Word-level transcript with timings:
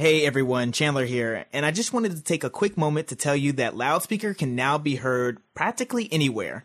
Hey 0.00 0.24
everyone, 0.24 0.70
Chandler 0.70 1.06
here, 1.06 1.46
and 1.52 1.66
I 1.66 1.72
just 1.72 1.92
wanted 1.92 2.14
to 2.14 2.22
take 2.22 2.44
a 2.44 2.50
quick 2.50 2.76
moment 2.76 3.08
to 3.08 3.16
tell 3.16 3.34
you 3.34 3.50
that 3.54 3.76
Loudspeaker 3.76 4.32
can 4.32 4.54
now 4.54 4.78
be 4.78 4.94
heard 4.94 5.40
practically 5.54 6.08
anywhere. 6.12 6.64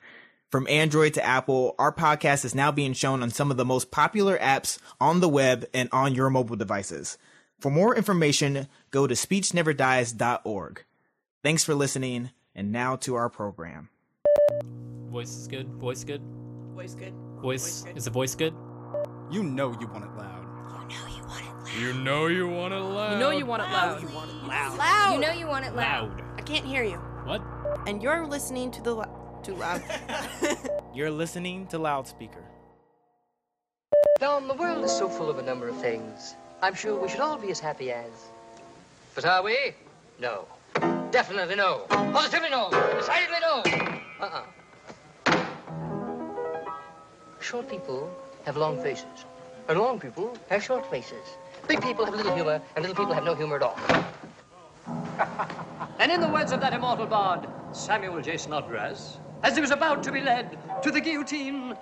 From 0.52 0.67
Android 0.67 1.16
to 1.16 1.25
Apple, 1.25 1.74
our 1.80 1.92
podcast 1.92 2.46
is 2.46 2.54
now 2.54 2.72
being 2.72 2.93
shown 2.93 3.24
on 3.24 3.32
some 3.32 3.50
of 3.50 3.58
the 3.58 3.66
most 3.66 3.90
popular 3.90 4.38
apps 4.38 4.77
on 5.01 5.19
the 5.19 5.27
web 5.27 5.66
and 5.74 5.90
on 5.92 6.14
your 6.14 6.30
mobile 6.30 6.56
devices. 6.56 7.17
For 7.59 7.72
more 7.72 7.96
information, 7.96 8.68
go 8.91 9.07
to 9.07 9.16
speechneverdies.org. 9.16 10.84
Thanks 11.41 11.63
for 11.63 11.73
listening, 11.73 12.29
and 12.54 12.71
now 12.71 12.97
to 12.97 13.15
our 13.15 13.29
program. 13.29 13.89
Voice 15.09 15.36
is 15.36 15.47
good. 15.47 15.68
Voice 15.70 16.04
good. 16.04 16.21
Voice 16.75 16.93
good. 16.93 17.15
Voice 17.41 17.84
is 17.95 18.05
the 18.05 18.11
voice 18.11 18.36
good. 18.36 18.54
You 19.31 19.41
know 19.41 19.75
you 19.81 19.88
want 19.88 20.04
it 20.04 20.11
loud. 20.15 20.45
You 20.91 21.00
know 21.00 21.15
you 21.15 21.23
want 21.74 22.74
it 22.74 22.78
loud. 22.78 23.14
You 23.14 23.20
know 23.20 23.30
you 23.32 23.46
want 23.46 23.64
it 23.64 23.66
loud. 23.66 24.02
You 24.02 24.08
know 24.08 24.10
you 24.10 24.16
want 24.16 24.32
it 24.32 24.48
loud. 24.48 24.78
Loud. 24.78 25.14
You 25.14 25.20
know 25.20 25.32
you 25.32 25.47
want 25.47 25.66
it 25.66 25.75
loud. 25.75 26.10
loud. 26.10 26.24
I 26.38 26.42
can't 26.42 26.66
hear 26.66 26.84
you. 26.84 26.97
What? 27.25 27.42
And 27.88 28.02
you're 28.02 28.25
listening 28.28 28.71
to 28.71 28.82
the 28.82 28.93
lo- 28.96 29.39
too 29.43 29.56
loud. 29.56 29.82
You're 30.94 31.11
listening 31.11 31.68
to 31.68 31.80
Loudspeaker. 31.80 32.44
Don, 34.20 34.47
the 34.47 34.53
world 34.53 34.85
is 34.85 34.91
so 34.91 35.09
full 35.09 35.30
of 35.30 35.39
a 35.39 35.41
number 35.41 35.67
of 35.67 35.75
things. 35.81 36.35
I'm 36.61 36.75
sure 36.75 36.95
we 36.95 37.09
should 37.09 37.20
all 37.20 37.38
be 37.38 37.49
as 37.49 37.59
happy 37.59 37.91
as. 37.91 38.11
But 39.16 39.25
are 39.25 39.41
we? 39.44 39.73
No. 40.19 40.45
Definitely 41.11 41.55
no. 41.55 41.85
Positively 41.89 42.49
no. 42.52 42.69
Decidedly 42.71 43.39
no. 43.41 43.63
Uh-uh. 44.21 44.44
Short 47.41 47.67
people 47.67 48.09
have 48.45 48.55
long 48.55 48.81
faces. 48.81 49.25
And 49.67 49.80
long 49.80 49.99
people 49.99 50.38
have 50.49 50.63
short 50.63 50.89
faces. 50.89 51.38
Big 51.67 51.81
people 51.81 52.05
have 52.05 52.13
little 52.16 52.35
humor, 52.35 52.62
and 52.76 52.84
little 52.85 52.95
people 52.95 53.13
have 53.13 53.23
no 53.23 53.35
humor 53.35 53.55
at 53.55 53.63
all. 53.63 53.77
and 55.99 56.12
in 56.12 56.20
the 56.20 56.27
words 56.27 56.52
of 56.52 56.59
that 56.62 56.73
immortal 56.73 57.05
bard, 57.05 57.47
Samuel 57.72 58.22
J. 58.22 58.38
Snodgrass, 58.38 59.17
as 59.44 59.55
he 59.55 59.61
was 59.61 59.72
about 59.72 60.03
to 60.03 60.11
be 60.11 60.22
led 60.22 60.58
to 60.83 60.92
the 60.92 61.00
guillotine, 61.00 61.75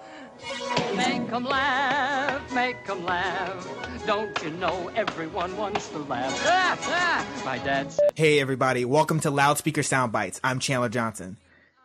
make 0.96 1.32
'em 1.32 1.46
laugh, 1.46 2.54
make 2.54 2.78
'em 2.90 3.06
laugh. 3.06 3.68
Don't 4.06 4.42
you 4.44 4.52
know 4.52 4.92
everyone 4.96 5.56
wants 5.58 5.88
to 5.90 6.00
laugh? 6.00 6.42
Ah, 6.46 6.78
ah. 6.84 7.42
My 7.46 7.58
dad 7.60 7.92
said. 7.92 8.12
Hey 8.16 8.40
everybody, 8.40 8.86
welcome 8.86 9.20
to 9.22 9.32
Loudspeaker 9.32 9.84
Sound 9.84 10.12
Bites. 10.12 10.40
I'm 10.44 10.60
Chandler 10.60 10.90
Johnson. 10.90 11.38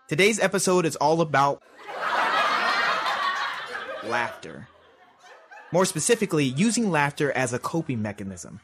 Today's 0.09 0.39
episode 0.39 0.87
is 0.87 0.97
all 0.97 1.21
about 1.21 1.63
laughter. 4.05 4.69
More 5.73 5.85
specifically, 5.85 6.45
using 6.45 6.91
laughter 6.91 7.33
as 7.33 7.53
a 7.53 7.59
coping 7.59 8.01
mechanism. 8.01 8.61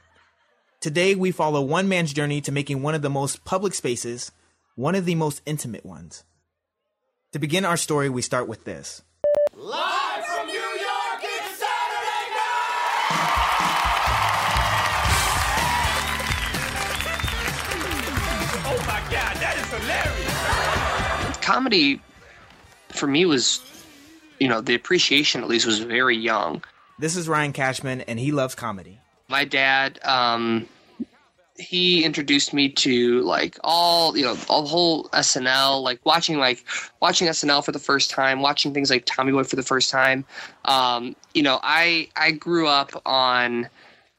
Today, 0.80 1.14
we 1.14 1.32
follow 1.32 1.60
one 1.60 1.88
man's 1.88 2.12
journey 2.12 2.40
to 2.42 2.52
making 2.52 2.82
one 2.82 2.94
of 2.94 3.02
the 3.02 3.10
most 3.10 3.44
public 3.44 3.74
spaces 3.74 4.30
one 4.74 4.94
of 4.94 5.04
the 5.04 5.14
most 5.14 5.42
intimate 5.44 5.84
ones. 5.84 6.24
To 7.32 7.38
begin 7.38 7.64
our 7.64 7.76
story, 7.76 8.08
we 8.08 8.22
start 8.22 8.48
with 8.48 8.64
this. 8.64 9.02
Live 9.54 10.24
from 10.24 10.46
New 10.46 10.54
York, 10.54 11.22
it's 11.22 11.58
Saturday 11.58 12.26
night! 12.32 12.72
oh 18.64 18.84
my 18.86 19.00
god, 19.10 19.36
that 19.36 19.56
is 19.58 19.68
hilarious! 19.82 21.36
comedy 21.42 22.00
for 22.90 23.06
me 23.06 23.26
was 23.26 23.60
you 24.38 24.48
know 24.48 24.60
the 24.60 24.74
appreciation 24.74 25.42
at 25.42 25.48
least 25.48 25.66
was 25.66 25.80
very 25.80 26.16
young 26.16 26.62
This 27.02 27.16
is 27.16 27.28
Ryan 27.28 27.52
Cashman, 27.52 28.02
and 28.02 28.16
he 28.16 28.30
loves 28.30 28.54
comedy. 28.54 29.00
my 29.28 29.44
dad 29.44 29.98
um 30.04 30.68
he 31.58 32.04
introduced 32.04 32.54
me 32.54 32.68
to 32.68 33.22
like 33.22 33.58
all 33.64 34.16
you 34.16 34.24
know 34.24 34.36
all 34.48 34.62
the 34.62 34.68
whole 34.68 35.04
snl 35.08 35.82
like 35.82 35.98
watching 36.04 36.38
like 36.38 36.64
watching 37.00 37.26
snl 37.28 37.64
for 37.64 37.72
the 37.72 37.78
first 37.80 38.10
time 38.10 38.40
watching 38.40 38.72
things 38.72 38.88
like 38.88 39.02
tommy 39.04 39.32
boy 39.32 39.42
for 39.42 39.56
the 39.56 39.62
first 39.62 39.90
time 39.90 40.24
um 40.64 41.16
you 41.34 41.42
know 41.42 41.58
i 41.62 42.08
i 42.16 42.30
grew 42.30 42.66
up 42.68 42.90
on 43.04 43.68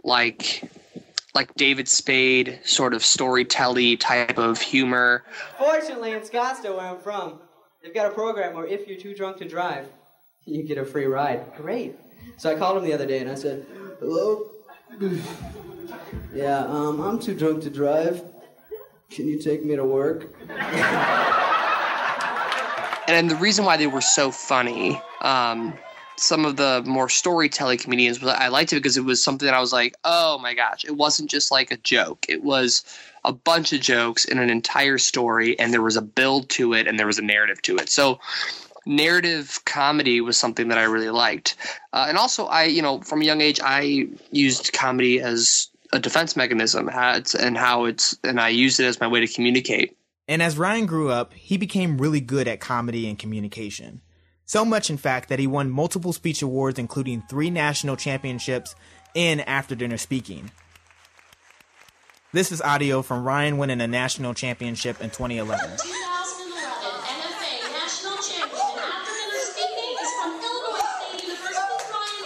like 0.04 0.64
like 1.34 1.54
david 1.56 1.88
spade 1.88 2.60
sort 2.64 2.94
of 2.94 3.04
storytelling 3.04 3.98
type 3.98 4.38
of 4.38 4.60
humor 4.60 5.24
Fortunately, 5.58 6.12
in 6.12 6.20
Scottsdale, 6.22 6.76
where 6.78 6.88
I'm 6.88 7.00
from, 7.00 7.40
they've 7.82 7.94
got 7.94 8.08
a 8.08 8.14
program 8.14 8.54
where 8.54 8.68
if 8.68 8.88
you're 8.88 9.00
too 9.00 9.14
drunk 9.16 9.38
to 9.38 9.48
drive, 9.48 9.86
you 10.46 10.64
get 10.64 10.78
a 10.78 10.86
free 10.86 11.06
ride. 11.06 11.42
Great. 11.58 11.96
So 12.38 12.52
I 12.52 12.56
called 12.56 12.78
him 12.78 12.84
the 12.84 12.94
other 12.94 13.06
day 13.06 13.20
and 13.20 13.30
I 13.30 13.36
said, 13.36 13.66
"Hello." 14.00 14.50
yeah, 16.34 16.66
um, 16.66 17.02
I'm 17.02 17.20
too 17.20 17.36
drunk 17.36 17.64
to 17.64 17.70
drive. 17.70 18.24
Can 19.10 19.28
you 19.28 19.40
take 19.40 19.64
me 19.64 19.76
to 19.76 19.86
work? 19.86 20.34
and 23.08 23.30
the 23.30 23.36
reason 23.36 23.66
why 23.66 23.78
they 23.78 23.88
were 23.88 24.02
so 24.02 24.32
funny 24.32 25.00
um, 25.22 25.74
some 26.18 26.46
of 26.46 26.58
the 26.58 26.84
more 26.86 27.10
storytelling 27.10 27.78
comedians 27.78 28.24
i 28.24 28.48
liked 28.48 28.72
it 28.72 28.78
because 28.78 28.98
it 28.98 29.04
was 29.04 29.22
something 29.22 29.46
that 29.46 29.54
i 29.54 29.60
was 29.60 29.74
like 29.74 29.96
oh 30.04 30.38
my 30.40 30.54
gosh 30.54 30.86
it 30.86 30.96
wasn't 30.96 31.30
just 31.30 31.52
like 31.52 31.72
a 31.72 31.78
joke 31.78 32.26
it 32.30 32.44
was 32.44 32.84
a 33.26 33.34
bunch 33.34 33.74
of 33.74 33.82
jokes 33.82 34.26
in 34.26 34.38
an 34.38 34.50
entire 34.50 34.98
story 34.98 35.58
and 35.60 35.74
there 35.74 35.82
was 35.82 35.96
a 35.96 36.02
build 36.02 36.50
to 36.50 36.74
it 36.74 36.88
and 36.88 37.00
there 37.00 37.08
was 37.08 37.18
a 37.18 37.24
narrative 37.24 37.62
to 37.62 37.76
it 37.78 37.90
so 37.90 38.20
narrative 38.86 39.60
comedy 39.66 40.22
was 40.22 40.38
something 40.38 40.68
that 40.68 40.78
i 40.78 40.84
really 40.84 41.10
liked 41.10 41.56
uh, 41.94 42.06
and 42.08 42.18
also 42.18 42.46
i 42.48 42.64
you 42.64 42.82
know 42.82 43.00
from 43.02 43.22
a 43.22 43.26
young 43.26 43.42
age 43.42 43.60
i 43.64 44.08
used 44.32 44.74
comedy 44.74 45.22
as 45.22 45.70
a 45.94 46.00
defense 46.00 46.36
mechanism 46.36 46.88
how 46.88 47.14
it's, 47.14 47.34
and 47.36 47.58
how 47.58 47.86
it's 47.86 48.18
and 48.24 48.40
i 48.40 48.50
used 48.50 48.80
it 48.80 48.86
as 48.86 49.00
my 49.00 49.08
way 49.08 49.20
to 49.20 49.28
communicate 49.28 49.96
And 50.28 50.42
as 50.42 50.58
Ryan 50.58 50.86
grew 50.86 51.10
up, 51.12 51.34
he 51.34 51.58
became 51.58 52.00
really 52.00 52.22
good 52.22 52.48
at 52.48 52.60
comedy 52.62 53.10
and 53.10 53.20
communication. 53.20 54.02
So 54.46 54.64
much, 54.64 54.90
in 54.90 54.98
fact, 54.98 55.28
that 55.30 55.40
he 55.40 55.48
won 55.48 55.70
multiple 55.70 56.14
speech 56.14 56.42
awards, 56.42 56.80
including 56.80 57.24
three 57.30 57.50
national 57.50 57.98
championships 57.98 58.74
in 59.14 59.42
after 59.42 59.76
dinner 59.76 59.98
speaking. 59.98 60.52
This 62.32 62.52
is 62.52 62.62
audio 62.62 63.02
from 63.02 63.24
Ryan 63.26 63.58
winning 63.58 63.82
a 63.82 63.88
national 63.88 64.34
championship 64.34 65.02
in 65.02 65.10
2011. 65.10 65.78
2011 65.78 67.04
NFA 67.04 67.52
National 67.72 68.18
Champion 68.18 68.68
in 68.74 68.80
After-Dinner 68.80 69.42
Speaking 69.54 69.94
is 70.02 70.12
from 70.18 70.32
Illinois 70.42 70.88
State 70.98 71.24
University's 71.24 71.86
Ryan 71.94 72.22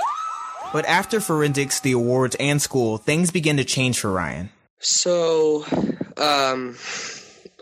But 0.73 0.85
after 0.85 1.19
forensics, 1.19 1.79
the 1.79 1.93
awards, 1.93 2.35
and 2.39 2.61
school, 2.61 2.97
things 2.97 3.31
begin 3.31 3.57
to 3.57 3.63
change 3.63 3.99
for 3.99 4.11
Ryan. 4.11 4.49
So, 4.79 5.65
um, 6.17 6.77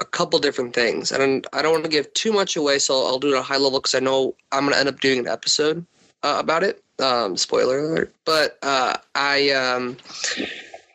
a 0.01 0.05
couple 0.05 0.39
different 0.39 0.73
things, 0.73 1.11
and 1.11 1.47
I 1.53 1.61
don't 1.61 1.71
want 1.71 1.83
to 1.85 1.89
give 1.89 2.13
too 2.13 2.33
much 2.33 2.55
away, 2.55 2.79
so 2.79 3.05
I'll 3.05 3.19
do 3.19 3.29
it 3.29 3.35
at 3.35 3.39
a 3.39 3.43
high 3.43 3.57
level 3.57 3.79
because 3.79 3.95
I 3.95 3.99
know 3.99 4.35
I'm 4.51 4.63
going 4.63 4.73
to 4.73 4.79
end 4.79 4.89
up 4.89 4.99
doing 4.99 5.19
an 5.19 5.27
episode 5.27 5.85
uh, 6.23 6.37
about 6.39 6.63
it. 6.63 6.81
Um, 6.99 7.37
spoiler 7.37 7.79
alert! 7.79 8.13
But 8.25 8.57
uh, 8.61 8.95
I 9.13 9.51
um, 9.51 9.97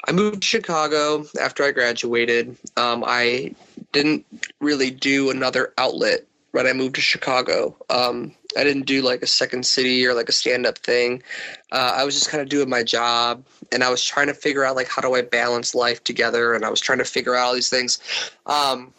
I 0.06 0.12
moved 0.12 0.42
to 0.42 0.46
Chicago 0.48 1.26
after 1.40 1.62
I 1.62 1.72
graduated. 1.72 2.56
Um, 2.76 3.04
I 3.06 3.54
didn't 3.92 4.24
really 4.60 4.90
do 4.90 5.30
another 5.30 5.72
outlet 5.78 6.20
when 6.52 6.66
I 6.66 6.72
moved 6.72 6.96
to 6.96 7.00
Chicago. 7.00 7.76
Um, 7.88 8.34
I 8.56 8.64
didn't 8.64 8.86
do 8.86 9.02
like 9.02 9.22
a 9.22 9.26
second 9.26 9.64
city 9.64 10.04
or 10.06 10.14
like 10.14 10.28
a 10.28 10.32
stand 10.32 10.66
up 10.66 10.78
thing. 10.78 11.22
Uh, 11.70 11.94
I 11.96 12.04
was 12.04 12.14
just 12.14 12.30
kind 12.30 12.42
of 12.42 12.48
doing 12.48 12.68
my 12.68 12.82
job 12.82 13.44
and 13.72 13.84
I 13.84 13.90
was 13.90 14.04
trying 14.04 14.26
to 14.26 14.34
figure 14.34 14.64
out 14.64 14.76
like 14.76 14.88
how 14.88 15.02
do 15.02 15.14
I 15.14 15.22
balance 15.22 15.74
life 15.74 16.02
together 16.02 16.54
and 16.54 16.64
I 16.64 16.70
was 16.70 16.80
trying 16.80 16.98
to 16.98 17.04
figure 17.04 17.34
out 17.34 17.46
all 17.46 17.54
these 17.54 17.70
things. 17.70 17.98
Um, 18.46 18.92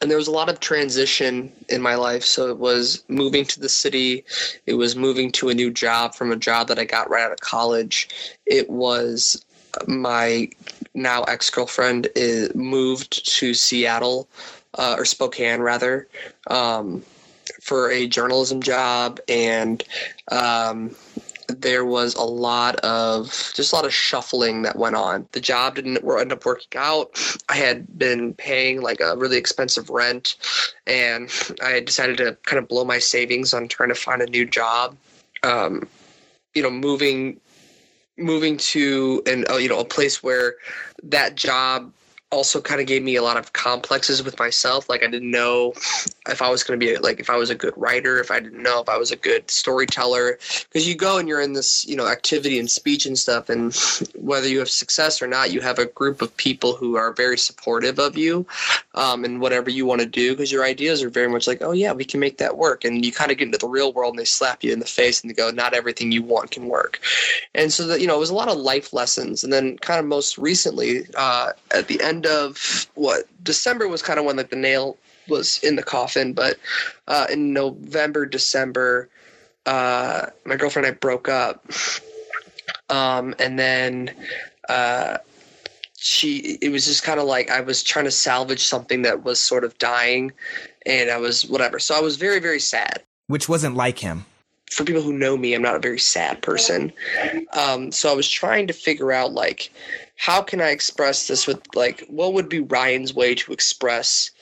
and 0.00 0.10
there 0.10 0.18
was 0.18 0.26
a 0.26 0.32
lot 0.32 0.48
of 0.48 0.58
transition 0.60 1.52
in 1.68 1.80
my 1.80 1.94
life. 1.94 2.24
So 2.24 2.48
it 2.48 2.58
was 2.58 3.04
moving 3.08 3.44
to 3.46 3.60
the 3.60 3.68
city, 3.68 4.24
it 4.66 4.74
was 4.74 4.96
moving 4.96 5.30
to 5.32 5.50
a 5.50 5.54
new 5.54 5.70
job 5.70 6.14
from 6.14 6.32
a 6.32 6.36
job 6.36 6.68
that 6.68 6.78
I 6.78 6.84
got 6.84 7.08
right 7.10 7.22
out 7.22 7.32
of 7.32 7.40
college. 7.40 8.08
It 8.46 8.68
was 8.68 9.44
my 9.86 10.48
now 10.94 11.22
ex 11.24 11.50
girlfriend 11.50 12.08
moved 12.54 13.26
to 13.38 13.54
Seattle 13.54 14.28
uh, 14.74 14.96
or 14.98 15.04
Spokane 15.04 15.60
rather 15.60 16.08
um, 16.48 17.02
for 17.68 17.90
a 17.90 18.06
journalism 18.06 18.62
job, 18.62 19.20
and 19.28 19.84
um, 20.32 20.96
there 21.48 21.84
was 21.84 22.14
a 22.14 22.22
lot 22.22 22.76
of 22.76 23.26
just 23.54 23.72
a 23.72 23.76
lot 23.76 23.84
of 23.84 23.92
shuffling 23.92 24.62
that 24.62 24.76
went 24.76 24.96
on. 24.96 25.28
The 25.32 25.40
job 25.40 25.74
didn't 25.74 25.98
end 25.98 26.32
up 26.32 26.46
working 26.46 26.80
out. 26.80 27.10
I 27.50 27.56
had 27.56 27.98
been 27.98 28.32
paying 28.32 28.80
like 28.80 29.00
a 29.00 29.16
really 29.18 29.36
expensive 29.36 29.90
rent, 29.90 30.36
and 30.86 31.30
I 31.62 31.80
decided 31.80 32.16
to 32.18 32.38
kind 32.44 32.58
of 32.58 32.68
blow 32.68 32.84
my 32.84 32.98
savings 32.98 33.52
on 33.52 33.68
trying 33.68 33.90
to 33.90 33.94
find 33.94 34.22
a 34.22 34.26
new 34.26 34.46
job. 34.46 34.96
Um, 35.42 35.86
you 36.54 36.62
know, 36.62 36.70
moving 36.70 37.38
moving 38.16 38.56
to 38.56 39.22
an 39.26 39.44
uh, 39.50 39.56
you 39.56 39.68
know 39.68 39.78
a 39.78 39.84
place 39.84 40.22
where 40.22 40.54
that 41.02 41.34
job 41.34 41.92
also 42.30 42.60
kind 42.60 42.80
of 42.80 42.86
gave 42.86 43.02
me 43.02 43.16
a 43.16 43.22
lot 43.22 43.38
of 43.38 43.54
complexes 43.54 44.22
with 44.22 44.38
myself. 44.38 44.88
Like 44.88 45.02
I 45.02 45.06
didn't 45.06 45.30
know 45.30 45.72
if 46.28 46.42
I 46.42 46.50
was 46.50 46.62
going 46.62 46.78
to 46.78 46.86
be 46.86 46.96
like 46.98 47.20
if 47.20 47.30
I 47.30 47.36
was 47.36 47.48
a 47.48 47.54
good 47.54 47.72
writer, 47.76 48.20
if 48.20 48.30
I 48.30 48.38
didn't 48.38 48.62
know 48.62 48.80
if 48.80 48.88
I 48.88 48.98
was 48.98 49.10
a 49.10 49.16
good 49.16 49.50
storyteller. 49.50 50.38
Because 50.68 50.86
you 50.86 50.94
go 50.94 51.18
and 51.18 51.26
you're 51.26 51.40
in 51.40 51.54
this 51.54 51.86
you 51.86 51.96
know 51.96 52.06
activity 52.06 52.58
and 52.58 52.70
speech 52.70 53.06
and 53.06 53.18
stuff, 53.18 53.48
and 53.48 53.74
whether 54.14 54.46
you 54.46 54.58
have 54.58 54.68
success 54.68 55.22
or 55.22 55.26
not, 55.26 55.52
you 55.52 55.60
have 55.62 55.78
a 55.78 55.86
group 55.86 56.20
of 56.20 56.36
people 56.36 56.74
who 56.76 56.96
are 56.96 57.12
very 57.12 57.38
supportive 57.38 57.98
of 57.98 58.18
you 58.18 58.46
um, 58.94 59.24
and 59.24 59.40
whatever 59.40 59.70
you 59.70 59.86
want 59.86 60.02
to 60.02 60.06
do. 60.06 60.32
Because 60.32 60.52
your 60.52 60.64
ideas 60.64 61.02
are 61.02 61.10
very 61.10 61.28
much 61.28 61.46
like, 61.46 61.62
oh 61.62 61.72
yeah, 61.72 61.92
we 61.92 62.04
can 62.04 62.20
make 62.20 62.36
that 62.38 62.58
work. 62.58 62.84
And 62.84 63.04
you 63.04 63.12
kind 63.12 63.30
of 63.30 63.38
get 63.38 63.46
into 63.46 63.58
the 63.58 63.68
real 63.68 63.92
world 63.94 64.12
and 64.12 64.18
they 64.18 64.26
slap 64.26 64.62
you 64.62 64.72
in 64.72 64.80
the 64.80 64.86
face 64.86 65.22
and 65.22 65.30
they 65.30 65.34
go, 65.34 65.50
not 65.50 65.72
everything 65.72 66.12
you 66.12 66.22
want 66.22 66.50
can 66.50 66.66
work. 66.66 67.00
And 67.54 67.72
so 67.72 67.86
that 67.86 68.02
you 68.02 68.06
know 68.06 68.16
it 68.16 68.20
was 68.20 68.30
a 68.30 68.34
lot 68.34 68.48
of 68.48 68.58
life 68.58 68.92
lessons. 68.92 69.42
And 69.42 69.50
then 69.50 69.78
kind 69.78 69.98
of 69.98 70.04
most 70.04 70.36
recently 70.36 71.06
uh, 71.16 71.52
at 71.70 71.88
the 71.88 72.02
end 72.02 72.17
of 72.26 72.86
what 72.94 73.24
December 73.42 73.88
was 73.88 74.02
kind 74.02 74.18
of 74.18 74.24
when 74.24 74.36
like 74.36 74.50
the 74.50 74.56
nail 74.56 74.96
was 75.28 75.58
in 75.62 75.76
the 75.76 75.82
coffin, 75.82 76.32
but 76.32 76.56
uh, 77.06 77.26
in 77.30 77.52
November, 77.52 78.24
December, 78.26 79.08
uh, 79.66 80.26
my 80.46 80.56
girlfriend 80.56 80.86
and 80.86 80.94
I 80.94 80.98
broke 80.98 81.28
up, 81.28 81.64
um, 82.88 83.34
and 83.38 83.58
then 83.58 84.14
uh, 84.68 85.18
she 85.96 86.58
it 86.62 86.70
was 86.70 86.86
just 86.86 87.02
kind 87.02 87.20
of 87.20 87.26
like 87.26 87.50
I 87.50 87.60
was 87.60 87.82
trying 87.82 88.06
to 88.06 88.10
salvage 88.10 88.64
something 88.66 89.02
that 89.02 89.24
was 89.24 89.40
sort 89.42 89.64
of 89.64 89.76
dying, 89.78 90.32
and 90.86 91.10
I 91.10 91.18
was 91.18 91.44
whatever. 91.46 91.78
So 91.78 91.94
I 91.96 92.00
was 92.00 92.16
very 92.16 92.40
very 92.40 92.60
sad 92.60 93.02
Which 93.26 93.48
wasn't 93.48 93.74
like 93.74 93.98
him. 93.98 94.24
for 94.70 94.84
people 94.84 95.02
who 95.02 95.12
know 95.12 95.36
me, 95.36 95.54
I'm 95.54 95.62
not 95.62 95.76
a 95.76 95.80
very 95.80 95.98
sad 95.98 96.40
person. 96.42 96.92
Um, 97.52 97.92
so 97.92 98.10
I 98.10 98.14
was 98.14 98.28
trying 98.28 98.66
to 98.68 98.72
figure 98.72 99.12
out 99.12 99.32
like 99.32 99.70
how 100.18 100.42
can 100.42 100.60
I 100.60 100.70
express 100.70 101.28
this 101.28 101.46
with 101.46 101.60
like 101.74 102.04
what 102.08 102.34
would 102.34 102.48
be 102.48 102.60
Ryan's 102.60 103.14
way 103.14 103.36
to 103.36 103.52
express 103.52 104.32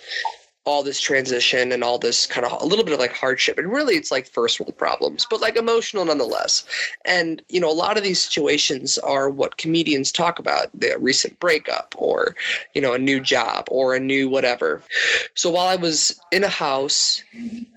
all 0.66 0.82
this 0.82 1.00
transition 1.00 1.70
and 1.70 1.84
all 1.84 1.96
this 1.96 2.26
kind 2.26 2.44
of 2.44 2.60
a 2.60 2.66
little 2.66 2.84
bit 2.84 2.92
of 2.92 2.98
like 2.98 3.12
hardship 3.12 3.56
and 3.56 3.72
really 3.72 3.94
it's 3.94 4.10
like 4.10 4.26
first 4.26 4.58
world 4.58 4.76
problems 4.76 5.24
but 5.30 5.40
like 5.40 5.56
emotional 5.56 6.04
nonetheless. 6.04 6.66
And 7.04 7.40
you 7.48 7.60
know 7.60 7.70
a 7.70 7.72
lot 7.72 7.96
of 7.96 8.02
these 8.02 8.20
situations 8.20 8.98
are 8.98 9.30
what 9.30 9.58
comedians 9.58 10.10
talk 10.10 10.40
about 10.40 10.68
the 10.74 10.96
recent 10.98 11.38
breakup 11.38 11.94
or 11.96 12.34
you 12.74 12.80
know 12.80 12.94
a 12.94 12.98
new 12.98 13.20
job 13.20 13.68
or 13.70 13.94
a 13.94 14.00
new 14.00 14.28
whatever. 14.28 14.82
So 15.34 15.50
while 15.50 15.68
i 15.68 15.76
was 15.76 16.20
in 16.32 16.42
a 16.42 16.48
house 16.48 17.22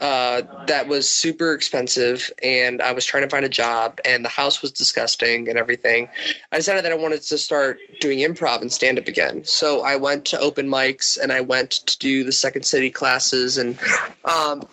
uh, 0.02 0.42
that 0.66 0.88
was 0.88 1.08
super 1.08 1.54
expensive 1.54 2.32
and 2.42 2.82
i 2.82 2.92
was 2.92 3.06
trying 3.06 3.24
to 3.24 3.30
find 3.30 3.46
a 3.46 3.50
job 3.50 4.00
and 4.04 4.26
the 4.26 4.30
house 4.30 4.64
was 4.64 4.72
disgusting 4.72 5.48
and 5.48 5.60
everything 5.60 6.10
i 6.52 6.58
decided 6.58 6.84
that 6.84 6.92
i 6.92 6.96
wanted 6.96 7.22
to 7.22 7.38
start 7.38 7.78
doing 8.00 8.20
improv 8.20 8.62
and 8.62 8.72
stand 8.72 8.98
up 8.98 9.08
again. 9.08 9.44
So 9.44 9.82
i 9.82 9.96
went 9.96 10.26
to 10.26 10.40
open 10.40 10.68
mics 10.68 11.20
and 11.22 11.32
i 11.32 11.42
went 11.42 11.72
to 11.72 11.98
do 12.00 12.24
the 12.24 12.32
second 12.32 12.64
city 12.64 12.79
classes 12.88 13.58
and 13.58 13.78
um, 14.24 14.64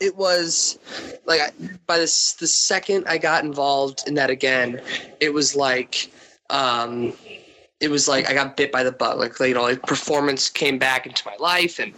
it 0.00 0.16
was 0.16 0.78
like 1.26 1.40
I, 1.40 1.50
by 1.86 1.98
this 1.98 2.34
the 2.34 2.46
second 2.46 3.06
i 3.08 3.18
got 3.18 3.44
involved 3.44 4.04
in 4.06 4.14
that 4.14 4.30
again 4.30 4.80
it 5.20 5.34
was 5.34 5.54
like 5.54 6.10
um, 6.50 7.12
it 7.80 7.90
was 7.90 8.06
like 8.06 8.28
I 8.28 8.34
got 8.34 8.56
bit 8.56 8.70
by 8.70 8.82
the 8.82 8.92
bug. 8.92 9.18
Like 9.18 9.38
you 9.40 9.54
know, 9.54 9.62
like 9.62 9.82
performance 9.82 10.48
came 10.48 10.78
back 10.78 11.06
into 11.06 11.22
my 11.26 11.36
life, 11.38 11.78
and 11.78 11.92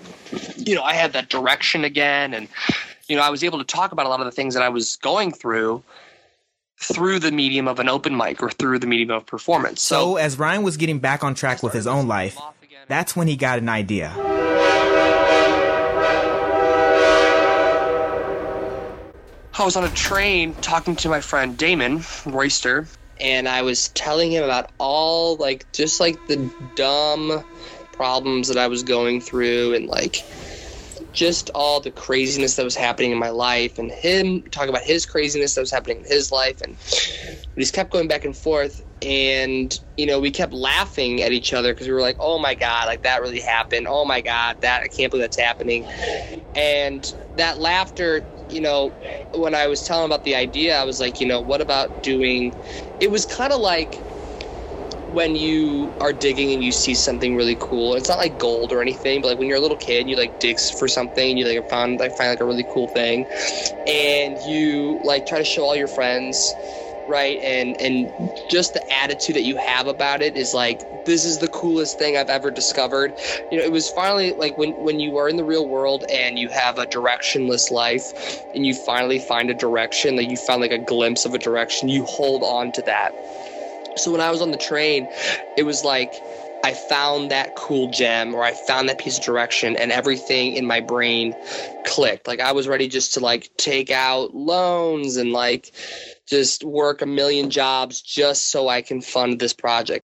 you 0.56 0.74
know, 0.74 0.82
I 0.82 0.94
had 0.94 1.12
that 1.12 1.28
direction 1.28 1.84
again, 1.84 2.32
and 2.32 2.48
you 3.08 3.16
know, 3.16 3.22
I 3.22 3.30
was 3.30 3.42
able 3.42 3.58
to 3.58 3.64
talk 3.64 3.92
about 3.92 4.06
a 4.06 4.08
lot 4.08 4.20
of 4.20 4.26
the 4.26 4.32
things 4.32 4.54
that 4.54 4.62
I 4.62 4.68
was 4.68 4.96
going 4.96 5.32
through 5.32 5.82
through 6.78 7.18
the 7.18 7.30
medium 7.30 7.68
of 7.68 7.78
an 7.78 7.88
open 7.88 8.16
mic 8.16 8.42
or 8.42 8.50
through 8.50 8.78
the 8.78 8.86
medium 8.86 9.10
of 9.10 9.26
performance. 9.26 9.82
So, 9.82 10.16
as 10.16 10.38
Ryan 10.38 10.62
was 10.62 10.76
getting 10.76 10.98
back 10.98 11.24
on 11.24 11.34
track 11.34 11.62
with 11.62 11.72
his 11.72 11.86
own 11.86 12.06
life, 12.06 12.38
that's 12.86 13.16
when 13.16 13.26
he 13.26 13.36
got 13.36 13.58
an 13.58 13.68
idea. 13.68 14.12
I 19.58 19.64
was 19.64 19.76
on 19.76 19.84
a 19.84 19.90
train 19.90 20.54
talking 20.54 20.96
to 20.96 21.10
my 21.10 21.20
friend 21.20 21.58
Damon 21.58 22.02
Royster, 22.24 22.86
and 23.20 23.46
I 23.46 23.60
was 23.60 23.88
telling 23.88 24.32
him 24.32 24.44
about 24.44 24.70
all 24.78 25.36
like 25.36 25.70
just 25.72 26.00
like 26.00 26.26
the 26.26 26.50
dumb 26.74 27.44
problems 27.92 28.48
that 28.48 28.56
I 28.56 28.66
was 28.66 28.82
going 28.82 29.20
through 29.20 29.74
and 29.74 29.86
like 29.88 30.24
just 31.12 31.50
all 31.50 31.80
the 31.80 31.90
craziness 31.90 32.56
that 32.56 32.64
was 32.64 32.74
happening 32.74 33.12
in 33.12 33.18
my 33.18 33.28
life 33.28 33.78
and 33.78 33.90
him 33.90 34.40
talking 34.44 34.70
about 34.70 34.82
his 34.82 35.04
craziness 35.04 35.54
that 35.54 35.60
was 35.60 35.70
happening 35.70 35.98
in 35.98 36.04
his 36.04 36.32
life. 36.32 36.62
And 36.62 36.74
we 37.54 37.62
just 37.62 37.74
kept 37.74 37.90
going 37.90 38.08
back 38.08 38.24
and 38.24 38.34
forth 38.34 38.82
and 39.02 39.78
you 39.96 40.06
know 40.06 40.18
we 40.18 40.30
kept 40.30 40.52
laughing 40.52 41.22
at 41.22 41.32
each 41.32 41.52
other 41.52 41.74
because 41.74 41.88
we 41.88 41.92
were 41.92 42.00
like 42.00 42.16
oh 42.20 42.38
my 42.38 42.54
god 42.54 42.86
like 42.86 43.02
that 43.02 43.20
really 43.20 43.40
happened. 43.40 43.86
Oh 43.86 44.06
my 44.06 44.22
god 44.22 44.62
that 44.62 44.82
i 44.82 44.88
can't 44.88 45.10
believe 45.10 45.24
that's 45.24 45.38
happening. 45.38 45.84
And 46.54 47.14
that 47.36 47.58
laughter 47.58 48.24
you 48.52 48.60
know 48.60 48.88
when 49.34 49.54
i 49.54 49.66
was 49.66 49.86
telling 49.86 50.06
about 50.06 50.24
the 50.24 50.34
idea 50.34 50.76
i 50.76 50.84
was 50.84 51.00
like 51.00 51.20
you 51.20 51.26
know 51.26 51.40
what 51.40 51.60
about 51.60 52.02
doing 52.02 52.54
it 53.00 53.10
was 53.10 53.26
kind 53.26 53.52
of 53.52 53.60
like 53.60 53.94
when 55.12 55.36
you 55.36 55.92
are 56.00 56.12
digging 56.12 56.52
and 56.52 56.64
you 56.64 56.72
see 56.72 56.94
something 56.94 57.36
really 57.36 57.56
cool. 57.60 57.94
It's 57.94 58.08
not 58.08 58.18
like 58.18 58.38
gold 58.38 58.72
or 58.72 58.80
anything 58.80 59.20
but 59.20 59.28
like 59.28 59.38
when 59.38 59.46
you're 59.46 59.58
a 59.58 59.60
little 59.60 59.76
kid 59.76 60.00
and 60.00 60.10
you 60.10 60.16
like 60.16 60.40
digs 60.40 60.70
for 60.70 60.88
something 60.88 61.36
you 61.36 61.46
like 61.46 61.68
found 61.68 62.00
like 62.00 62.16
find 62.16 62.30
like 62.30 62.40
a 62.40 62.44
really 62.44 62.64
cool 62.64 62.88
thing 62.88 63.26
and 63.86 64.38
you 64.42 65.00
like 65.04 65.26
try 65.26 65.38
to 65.38 65.44
show 65.44 65.64
all 65.64 65.76
your 65.76 65.88
friends 65.88 66.54
right 67.12 67.38
and 67.42 67.78
and 67.78 68.10
just 68.48 68.72
the 68.72 68.82
attitude 68.92 69.36
that 69.36 69.44
you 69.44 69.56
have 69.56 69.86
about 69.86 70.22
it 70.22 70.34
is 70.34 70.54
like 70.54 70.80
this 71.04 71.26
is 71.26 71.38
the 71.38 71.48
coolest 71.48 71.98
thing 71.98 72.16
i've 72.16 72.30
ever 72.30 72.50
discovered. 72.50 73.12
You 73.50 73.58
know 73.58 73.64
it 73.64 73.70
was 73.70 73.90
finally 73.90 74.32
like 74.32 74.56
when 74.56 74.70
when 74.82 74.98
you 74.98 75.18
are 75.18 75.28
in 75.28 75.36
the 75.36 75.44
real 75.44 75.68
world 75.68 76.04
and 76.10 76.38
you 76.38 76.48
have 76.48 76.78
a 76.78 76.86
directionless 76.86 77.70
life 77.70 78.42
and 78.54 78.64
you 78.66 78.74
finally 78.74 79.18
find 79.18 79.50
a 79.50 79.54
direction 79.54 80.16
like 80.16 80.30
you 80.30 80.38
found 80.38 80.62
like 80.62 80.72
a 80.72 80.78
glimpse 80.78 81.26
of 81.26 81.34
a 81.34 81.38
direction 81.38 81.90
you 81.90 82.04
hold 82.06 82.42
on 82.42 82.72
to 82.72 82.82
that. 82.82 83.12
So 83.98 84.10
when 84.10 84.22
I 84.22 84.30
was 84.30 84.40
on 84.40 84.50
the 84.50 84.56
train, 84.56 85.06
it 85.58 85.64
was 85.64 85.84
like 85.84 86.14
I 86.64 86.74
found 86.74 87.30
that 87.30 87.56
cool 87.56 87.90
gem 87.90 88.34
or 88.34 88.44
I 88.44 88.52
found 88.52 88.88
that 88.88 88.98
piece 88.98 89.18
of 89.18 89.24
direction 89.24 89.76
and 89.76 89.90
everything 89.90 90.54
in 90.54 90.64
my 90.64 90.80
brain 90.80 91.34
clicked. 91.84 92.28
Like 92.28 92.40
I 92.40 92.52
was 92.52 92.68
ready 92.68 92.88
just 92.88 93.14
to 93.14 93.20
like 93.20 93.50
take 93.56 93.90
out 93.90 94.34
loans 94.34 95.16
and 95.16 95.32
like 95.32 95.72
just 96.26 96.62
work 96.62 97.02
a 97.02 97.06
million 97.06 97.50
jobs 97.50 98.00
just 98.00 98.50
so 98.50 98.68
I 98.68 98.82
can 98.82 99.00
fund 99.00 99.40
this 99.40 99.52
project. 99.52 100.04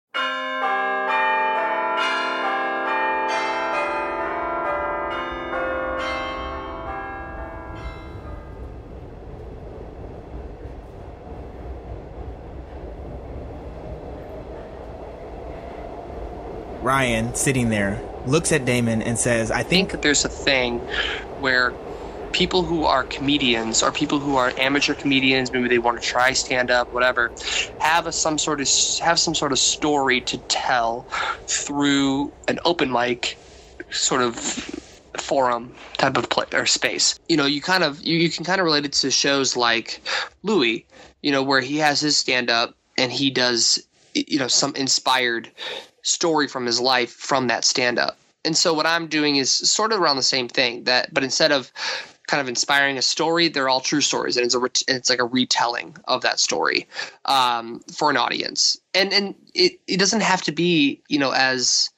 Ryan, 16.81 17.35
sitting 17.35 17.69
there, 17.69 18.01
looks 18.25 18.51
at 18.51 18.65
Damon 18.65 19.01
and 19.01 19.17
says, 19.17 19.51
I 19.51 19.59
I 19.61 19.63
think 19.63 19.81
think 19.81 19.91
that 19.93 20.03
there's 20.03 20.23
a 20.23 20.29
thing 20.29 20.77
where 21.39 21.73
people 22.33 22.61
who 22.61 22.83
are 22.83 23.03
comedians 23.05 23.81
or 23.81 23.91
people 23.91 24.19
who 24.19 24.35
are 24.35 24.53
amateur 24.57 24.93
comedians, 24.93 25.51
maybe 25.51 25.67
they 25.67 25.79
want 25.79 25.99
to 25.99 26.07
try 26.07 26.33
stand 26.33 26.69
up, 26.69 26.93
whatever, 26.93 27.31
have 27.79 28.05
a, 28.05 28.11
some 28.11 28.37
sort 28.37 28.61
of 28.61 28.67
have 28.99 29.19
some 29.19 29.33
sort 29.33 29.51
of 29.51 29.57
story 29.57 30.21
to 30.21 30.37
tell 30.49 31.01
through 31.47 32.31
an 32.47 32.59
open 32.63 32.91
mic 32.91 33.39
sort 33.89 34.21
of 34.21 34.35
forum 35.17 35.73
type 35.97 36.15
of 36.15 36.29
play 36.29 36.45
or 36.53 36.67
space. 36.67 37.17
You 37.27 37.37
know, 37.37 37.47
you 37.47 37.59
kind 37.59 37.83
of 37.83 37.99
you, 38.03 38.19
you 38.19 38.29
can 38.29 38.45
kind 38.45 38.61
of 38.61 38.65
relate 38.65 38.85
it 38.85 38.93
to 38.93 39.09
shows 39.09 39.57
like 39.57 39.99
Louie, 40.43 40.85
you 41.23 41.31
know, 41.31 41.41
where 41.41 41.61
he 41.61 41.77
has 41.77 41.99
his 41.99 42.17
stand 42.17 42.51
up 42.51 42.75
and 42.99 43.11
he 43.11 43.31
does 43.31 43.81
you 44.13 44.37
know 44.37 44.47
some 44.47 44.75
inspired 44.75 45.49
story 46.03 46.47
from 46.47 46.65
his 46.65 46.79
life 46.79 47.11
from 47.11 47.47
that 47.47 47.65
stand 47.65 47.99
up. 47.99 48.17
And 48.43 48.57
so 48.57 48.73
what 48.73 48.85
I'm 48.85 49.07
doing 49.07 49.35
is 49.35 49.51
sort 49.51 49.91
of 49.91 49.99
around 49.99 50.15
the 50.15 50.23
same 50.23 50.47
thing 50.47 50.83
that 50.85 51.13
but 51.13 51.23
instead 51.23 51.51
of 51.51 51.71
kind 52.27 52.41
of 52.41 52.47
inspiring 52.47 52.97
a 52.97 53.01
story, 53.01 53.49
they're 53.49 53.69
all 53.69 53.81
true 53.81 54.01
stories 54.01 54.37
and 54.37 54.45
it's 54.45 54.55
a 54.55 54.61
it's 54.87 55.09
like 55.09 55.19
a 55.19 55.25
retelling 55.25 55.95
of 56.05 56.21
that 56.21 56.39
story 56.39 56.87
um, 57.25 57.81
for 57.91 58.09
an 58.09 58.17
audience. 58.17 58.79
And 58.93 59.13
and 59.13 59.35
it, 59.53 59.79
it 59.87 59.97
doesn't 59.97 60.21
have 60.21 60.41
to 60.43 60.51
be, 60.51 61.01
you 61.07 61.19
know, 61.19 61.31
as 61.31 61.89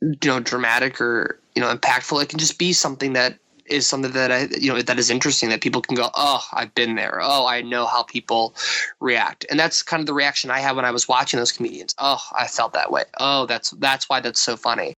you 0.00 0.18
know 0.24 0.40
dramatic 0.40 1.00
or 1.00 1.38
you 1.54 1.62
know 1.62 1.74
impactful. 1.74 2.22
It 2.22 2.28
can 2.28 2.38
just 2.38 2.58
be 2.58 2.72
something 2.72 3.14
that 3.14 3.38
is 3.70 3.86
something 3.86 4.12
that 4.12 4.30
I 4.32 4.48
you 4.58 4.72
know 4.72 4.82
that 4.82 4.98
is 4.98 5.10
interesting 5.10 5.48
that 5.50 5.60
people 5.60 5.80
can 5.82 5.96
go, 5.96 6.10
oh, 6.14 6.44
I've 6.52 6.74
been 6.74 6.94
there. 6.94 7.20
Oh, 7.22 7.46
I 7.46 7.62
know 7.62 7.86
how 7.86 8.02
people 8.02 8.54
react, 9.00 9.46
and 9.50 9.58
that's 9.58 9.82
kind 9.82 10.00
of 10.00 10.06
the 10.06 10.14
reaction 10.14 10.50
I 10.50 10.60
had 10.60 10.76
when 10.76 10.84
I 10.84 10.90
was 10.90 11.08
watching 11.08 11.38
those 11.38 11.52
comedians. 11.52 11.94
Oh, 11.98 12.22
I 12.32 12.46
felt 12.46 12.72
that 12.74 12.90
way. 12.90 13.04
Oh, 13.18 13.46
that's 13.46 13.70
that's 13.70 14.08
why 14.08 14.20
that's 14.20 14.40
so 14.40 14.56
funny. 14.56 14.94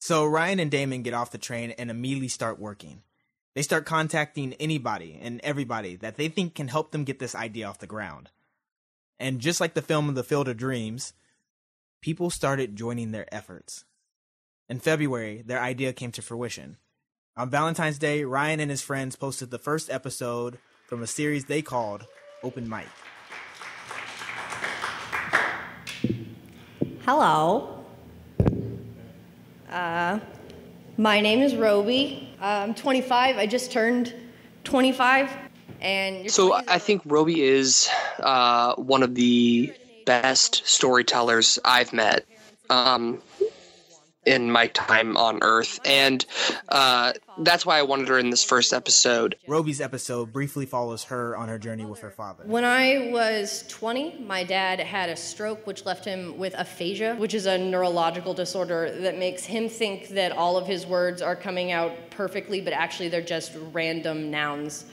So 0.00 0.24
Ryan 0.24 0.60
and 0.60 0.70
Damon 0.70 1.02
get 1.02 1.14
off 1.14 1.30
the 1.30 1.38
train 1.38 1.72
and 1.72 1.90
immediately 1.90 2.28
start 2.28 2.58
working. 2.58 3.02
They 3.54 3.62
start 3.62 3.86
contacting 3.86 4.52
anybody 4.60 5.18
and 5.20 5.40
everybody 5.42 5.96
that 5.96 6.16
they 6.16 6.28
think 6.28 6.54
can 6.54 6.68
help 6.68 6.92
them 6.92 7.04
get 7.04 7.18
this 7.18 7.34
idea 7.34 7.66
off 7.66 7.78
the 7.78 7.86
ground. 7.86 8.30
And 9.18 9.40
just 9.40 9.60
like 9.60 9.72
the 9.72 9.82
film 9.82 10.12
The 10.12 10.22
Field 10.22 10.46
of 10.46 10.58
Dreams, 10.58 11.14
people 12.02 12.28
started 12.28 12.76
joining 12.76 13.12
their 13.12 13.32
efforts. 13.34 13.84
In 14.68 14.78
February, 14.78 15.42
their 15.44 15.60
idea 15.60 15.92
came 15.92 16.12
to 16.12 16.22
fruition. 16.22 16.76
On 17.38 17.50
Valentine's 17.50 17.98
Day, 17.98 18.24
Ryan 18.24 18.60
and 18.60 18.70
his 18.70 18.80
friends 18.80 19.14
posted 19.14 19.50
the 19.50 19.58
first 19.58 19.90
episode 19.90 20.56
from 20.86 21.02
a 21.02 21.06
series 21.06 21.44
they 21.44 21.60
called 21.60 22.06
Open 22.42 22.66
Mic. 22.66 22.86
Hello. 27.04 27.84
Uh, 29.70 30.18
my 30.96 31.20
name 31.20 31.40
is 31.40 31.54
Roby. 31.54 32.34
Uh, 32.40 32.44
I'm 32.44 32.74
25. 32.74 33.36
I 33.36 33.44
just 33.44 33.70
turned 33.70 34.14
25. 34.64 35.30
And 35.82 36.30
So 36.30 36.54
I 36.54 36.78
think 36.78 37.02
Roby 37.04 37.42
is 37.42 37.90
uh, 38.18 38.76
one 38.76 39.02
of 39.02 39.14
the 39.14 39.74
best 40.06 40.66
storytellers 40.66 41.58
I've 41.66 41.92
met 41.92 42.24
um, 42.70 43.20
in 44.26 44.50
my 44.50 44.66
time 44.68 45.16
on 45.16 45.38
Earth, 45.42 45.78
and 45.84 46.26
uh, 46.68 47.12
that's 47.38 47.64
why 47.64 47.78
I 47.78 47.82
wanted 47.82 48.08
her 48.08 48.18
in 48.18 48.30
this 48.30 48.42
first 48.42 48.72
episode. 48.72 49.36
Roby's 49.46 49.80
episode 49.80 50.32
briefly 50.32 50.66
follows 50.66 51.04
her 51.04 51.36
on 51.36 51.48
her 51.48 51.58
journey 51.58 51.84
with 51.84 52.00
her 52.00 52.10
father. 52.10 52.42
When 52.44 52.64
I 52.64 53.10
was 53.12 53.64
20, 53.68 54.24
my 54.26 54.42
dad 54.42 54.80
had 54.80 55.08
a 55.08 55.16
stroke 55.16 55.66
which 55.66 55.86
left 55.86 56.04
him 56.04 56.36
with 56.38 56.54
aphasia, 56.54 57.14
which 57.16 57.34
is 57.34 57.46
a 57.46 57.56
neurological 57.56 58.34
disorder 58.34 58.90
that 59.00 59.16
makes 59.16 59.44
him 59.44 59.68
think 59.68 60.08
that 60.08 60.32
all 60.32 60.56
of 60.56 60.66
his 60.66 60.86
words 60.86 61.22
are 61.22 61.36
coming 61.36 61.70
out 61.70 61.92
perfectly, 62.10 62.60
but 62.60 62.72
actually 62.72 63.08
they're 63.08 63.22
just 63.22 63.52
random 63.72 64.30
nouns. 64.30 64.86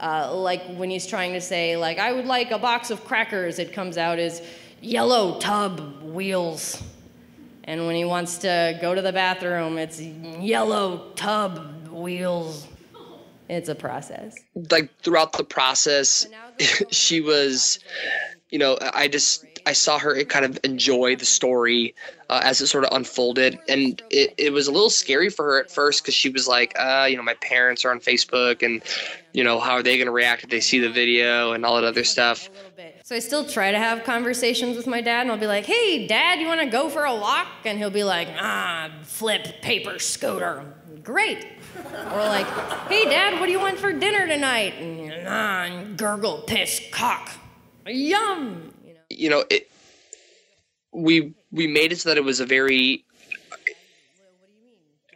Uh, 0.00 0.32
like 0.34 0.62
when 0.76 0.90
he's 0.90 1.06
trying 1.06 1.32
to 1.32 1.40
say, 1.40 1.76
like, 1.76 1.98
I 1.98 2.12
would 2.12 2.26
like 2.26 2.50
a 2.50 2.58
box 2.58 2.90
of 2.90 3.04
crackers, 3.04 3.58
it 3.58 3.72
comes 3.72 3.96
out 3.98 4.18
as 4.18 4.42
yellow 4.80 5.38
tub 5.40 6.02
wheels. 6.02 6.82
And 7.66 7.86
when 7.86 7.96
he 7.96 8.04
wants 8.04 8.38
to 8.38 8.78
go 8.80 8.94
to 8.94 9.02
the 9.02 9.12
bathroom, 9.12 9.78
it's 9.78 10.00
yellow 10.00 11.10
tub 11.16 11.88
wheels. 11.88 12.68
It's 13.48 13.68
a 13.68 13.74
process. 13.74 14.36
Like 14.70 14.90
throughout 15.00 15.32
the 15.32 15.44
process, 15.44 16.26
she 16.90 17.20
was, 17.20 17.78
you 18.50 18.58
know, 18.58 18.78
I 18.80 19.08
just 19.08 19.45
I 19.66 19.72
saw 19.72 19.98
her 19.98 20.22
kind 20.24 20.44
of 20.44 20.58
enjoy 20.62 21.16
the 21.16 21.24
story 21.24 21.94
uh, 22.30 22.40
as 22.44 22.60
it 22.60 22.68
sort 22.68 22.84
of 22.84 22.92
unfolded, 22.92 23.58
and 23.68 24.00
it, 24.10 24.32
it 24.38 24.52
was 24.52 24.68
a 24.68 24.72
little 24.72 24.90
scary 24.90 25.28
for 25.28 25.44
her 25.44 25.60
at 25.60 25.70
first 25.70 26.02
because 26.02 26.14
she 26.14 26.28
was 26.28 26.46
like, 26.46 26.72
uh, 26.78 27.06
you 27.10 27.16
know, 27.16 27.22
my 27.24 27.34
parents 27.34 27.84
are 27.84 27.90
on 27.90 27.98
Facebook, 27.98 28.62
and 28.62 28.80
you 29.32 29.42
know, 29.42 29.58
how 29.58 29.72
are 29.72 29.82
they 29.82 29.96
going 29.96 30.06
to 30.06 30.12
react 30.12 30.44
if 30.44 30.50
they 30.50 30.60
see 30.60 30.78
the 30.78 30.88
video 30.88 31.52
and 31.52 31.66
all 31.66 31.74
that 31.74 31.84
other 31.84 32.04
stuff. 32.04 32.48
So 33.02 33.16
I 33.16 33.18
still 33.18 33.44
try 33.44 33.72
to 33.72 33.78
have 33.78 34.04
conversations 34.04 34.76
with 34.76 34.86
my 34.86 35.00
dad, 35.00 35.22
and 35.22 35.32
I'll 35.32 35.38
be 35.38 35.48
like, 35.48 35.66
"Hey, 35.66 36.06
Dad, 36.06 36.40
you 36.40 36.46
want 36.46 36.60
to 36.60 36.66
go 36.66 36.88
for 36.88 37.04
a 37.04 37.14
walk?" 37.14 37.48
And 37.64 37.76
he'll 37.76 37.90
be 37.90 38.04
like, 38.04 38.28
"Ah, 38.38 38.90
flip 39.02 39.62
paper 39.62 39.98
scooter, 39.98 40.64
great." 41.02 41.44
Or 42.12 42.18
like, 42.18 42.46
"Hey, 42.88 43.04
Dad, 43.04 43.40
what 43.40 43.46
do 43.46 43.52
you 43.52 43.60
want 43.60 43.78
for 43.78 43.92
dinner 43.92 44.28
tonight?" 44.28 44.74
And 44.74 45.28
ah, 45.28 45.84
gurgle 45.96 46.42
piss 46.46 46.80
cock, 46.92 47.30
yum. 47.86 48.72
You 49.10 49.30
know 49.30 49.44
it 49.50 49.70
we 50.92 51.34
we 51.52 51.66
made 51.66 51.92
it 51.92 51.98
so 51.98 52.08
that 52.08 52.16
it 52.16 52.24
was 52.24 52.40
a 52.40 52.46
very 52.46 53.04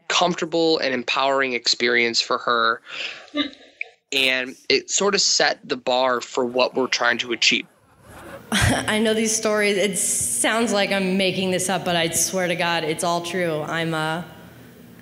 comfortable 0.09 0.79
and 0.79 0.93
empowering 0.93 1.53
experience 1.53 2.21
for 2.21 2.39
her 2.39 2.81
and 4.13 4.57
it 4.69 4.91
sort 4.91 5.15
of 5.15 5.21
set 5.21 5.61
the 5.69 5.77
bar 5.77 6.21
for 6.21 6.45
what 6.45 6.75
we're 6.75 6.89
trying 6.89 7.19
to 7.19 7.33
achieve 7.33 7.67
I 8.53 8.99
know 8.99 9.15
these 9.15 9.35
stories. 9.35 9.77
It 9.77 9.97
sounds 9.97 10.73
like 10.73 10.91
I'm 10.91 11.17
making 11.17 11.53
this 11.53 11.69
up, 11.69 11.85
but 11.85 11.95
I 11.95 12.09
swear 12.11 12.49
to 12.49 12.57
God, 12.57 12.83
it's 12.83 13.05
all 13.05 13.25
true. 13.25 13.63
I'm 13.63 13.95
a, 13.95 14.25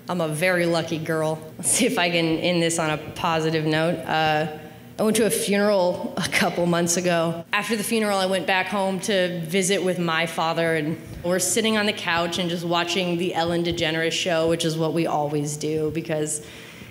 I'm 0.07 0.21
a 0.21 0.27
very 0.27 0.67
lucky 0.67 0.99
girl. 0.99 1.41
Let's 1.57 1.71
see 1.71 1.87
if 1.87 1.97
I 1.97 2.11
can 2.11 2.37
end 2.37 2.61
this 2.61 2.77
on 2.77 2.91
a 2.91 2.97
positive 3.15 3.65
note. 3.65 3.95
Uh, 4.05 4.59
I 4.99 5.03
went 5.03 5.15
to 5.15 5.25
a 5.25 5.29
funeral 5.29 6.13
a 6.17 6.27
couple 6.27 6.65
months 6.65 6.97
ago. 6.97 7.45
After 7.53 7.77
the 7.77 7.85
funeral, 7.85 8.17
I 8.17 8.25
went 8.25 8.45
back 8.45 8.67
home 8.67 8.99
to 9.01 9.39
visit 9.45 9.81
with 9.81 9.97
my 9.97 10.25
father, 10.25 10.75
and 10.75 11.01
we're 11.23 11.39
sitting 11.39 11.77
on 11.77 11.85
the 11.85 11.93
couch 11.93 12.37
and 12.37 12.49
just 12.49 12.65
watching 12.65 13.17
the 13.17 13.33
Ellen 13.33 13.63
DeGeneres 13.63 14.11
show, 14.11 14.49
which 14.49 14.65
is 14.65 14.77
what 14.77 14.93
we 14.93 15.07
always 15.07 15.55
do 15.55 15.89
because 15.91 16.45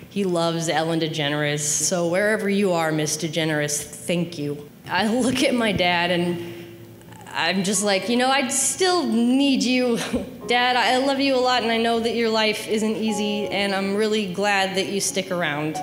he 0.09 0.23
loves 0.23 0.69
Ellen 0.69 1.01
DeGeneres. 1.01 1.59
So 1.59 2.07
wherever 2.07 2.49
you 2.49 2.71
are, 2.71 2.91
Miss 2.91 3.15
DeGeneres, 3.15 3.79
thank 3.83 4.39
you. 4.39 4.67
I 4.87 5.07
look 5.07 5.43
at 5.43 5.53
my 5.53 5.71
dad 5.71 6.09
and 6.09 6.55
I'm 7.31 7.63
just 7.63 7.83
like, 7.83 8.09
you 8.09 8.17
know, 8.17 8.31
I 8.31 8.47
still 8.47 9.05
need 9.05 9.61
you. 9.61 9.99
Dad, 10.47 10.75
I 10.75 10.97
love 10.97 11.19
you 11.19 11.35
a 11.35 11.37
lot 11.37 11.61
and 11.61 11.71
I 11.71 11.77
know 11.77 11.99
that 11.99 12.15
your 12.15 12.29
life 12.29 12.67
isn't 12.67 12.95
easy 12.95 13.45
and 13.49 13.75
I'm 13.75 13.93
really 13.95 14.33
glad 14.33 14.77
that 14.77 14.87
you 14.87 14.99
stick 14.99 15.29
around. 15.29 15.77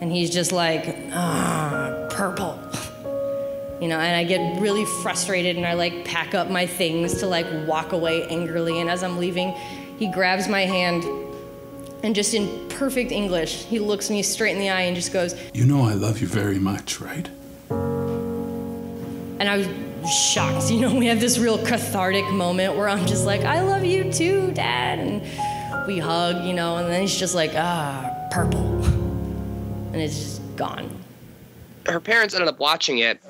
And 0.00 0.12
he's 0.12 0.30
just 0.30 0.52
like, 0.52 0.96
ah, 1.12 2.08
purple. 2.10 2.58
You 3.80 3.88
know, 3.88 3.98
and 3.98 4.16
I 4.16 4.24
get 4.24 4.60
really 4.60 4.84
frustrated 5.02 5.56
and 5.56 5.64
I 5.64 5.74
like 5.74 6.04
pack 6.04 6.34
up 6.34 6.50
my 6.50 6.66
things 6.66 7.20
to 7.20 7.26
like 7.26 7.46
walk 7.66 7.92
away 7.92 8.26
angrily. 8.28 8.80
And 8.80 8.90
as 8.90 9.02
I'm 9.02 9.18
leaving, 9.18 9.52
he 9.98 10.10
grabs 10.10 10.48
my 10.48 10.62
hand 10.62 11.04
and 12.02 12.14
just 12.14 12.34
in 12.34 12.68
perfect 12.68 13.10
English, 13.10 13.64
he 13.64 13.78
looks 13.80 14.08
me 14.08 14.22
straight 14.22 14.52
in 14.52 14.58
the 14.58 14.70
eye 14.70 14.82
and 14.82 14.94
just 14.94 15.12
goes, 15.12 15.34
You 15.52 15.64
know 15.64 15.82
I 15.82 15.94
love 15.94 16.20
you 16.20 16.28
very 16.28 16.58
much, 16.58 17.00
right? 17.00 17.28
And 19.40 19.48
I 19.48 19.58
was 19.58 19.68
shocked. 20.10 20.70
You 20.70 20.80
know, 20.80 20.94
we 20.94 21.06
have 21.06 21.20
this 21.20 21.38
real 21.38 21.58
cathartic 21.58 22.24
moment 22.30 22.76
where 22.76 22.88
I'm 22.88 23.06
just 23.06 23.24
like, 23.26 23.42
I 23.42 23.62
love 23.62 23.84
you 23.84 24.12
too, 24.12 24.52
Dad. 24.52 24.98
And 25.00 25.86
we 25.86 25.98
hug, 25.98 26.44
you 26.44 26.52
know, 26.52 26.76
and 26.76 26.88
then 26.88 27.00
he's 27.00 27.18
just 27.18 27.34
like, 27.34 27.52
ah, 27.54 28.28
purple. 28.30 28.97
And 29.92 30.02
it's 30.02 30.18
just 30.18 30.56
gone. 30.56 30.90
her 31.86 32.00
parents 32.00 32.34
ended 32.34 32.48
up 32.48 32.58
watching 32.58 32.98
it 32.98 33.20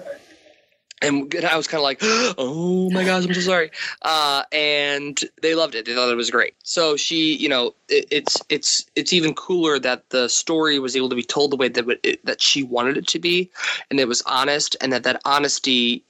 and 1.01 1.35
I 1.45 1.57
was 1.57 1.67
kind 1.67 1.79
of 1.79 1.85
like, 1.85 1.99
"Oh 2.03 2.91
my 2.91 3.05
gosh, 3.05 3.25
I'm 3.25 3.35
so 3.35 3.41
sorry," 3.41 3.71
uh, 4.03 4.43
and 4.53 5.19
they 5.43 5.55
loved 5.55 5.75
it. 5.75 5.87
They 5.87 5.95
thought 5.95 6.11
it 6.11 6.17
was 6.17 6.31
great. 6.31 6.55
So 6.63 6.97
she, 6.97 7.37
you 7.37 7.49
know, 7.49 7.75
it, 7.89 8.07
it's 8.11 8.37
it's 8.49 8.87
it's 8.97 9.13
even 9.13 9.35
cooler 9.35 9.79
that 9.79 10.11
the 10.11 10.29
story 10.29 10.79
was 10.79 10.97
able 10.97 11.09
to 11.09 11.15
be 11.17 11.23
told 11.23 11.53
the 11.53 11.57
way 11.57 11.69
that 11.69 11.99
it, 12.03 12.25
that 12.25 12.41
she 12.43 12.63
wanted 12.63 12.97
it 12.97 13.07
to 13.09 13.19
be, 13.19 13.51
and 13.91 14.01
it 14.01 14.09
was 14.09 14.23
honest, 14.23 14.77
and 14.81 14.93
that 14.93 15.05
that 15.05 15.21
honesty 15.25 16.05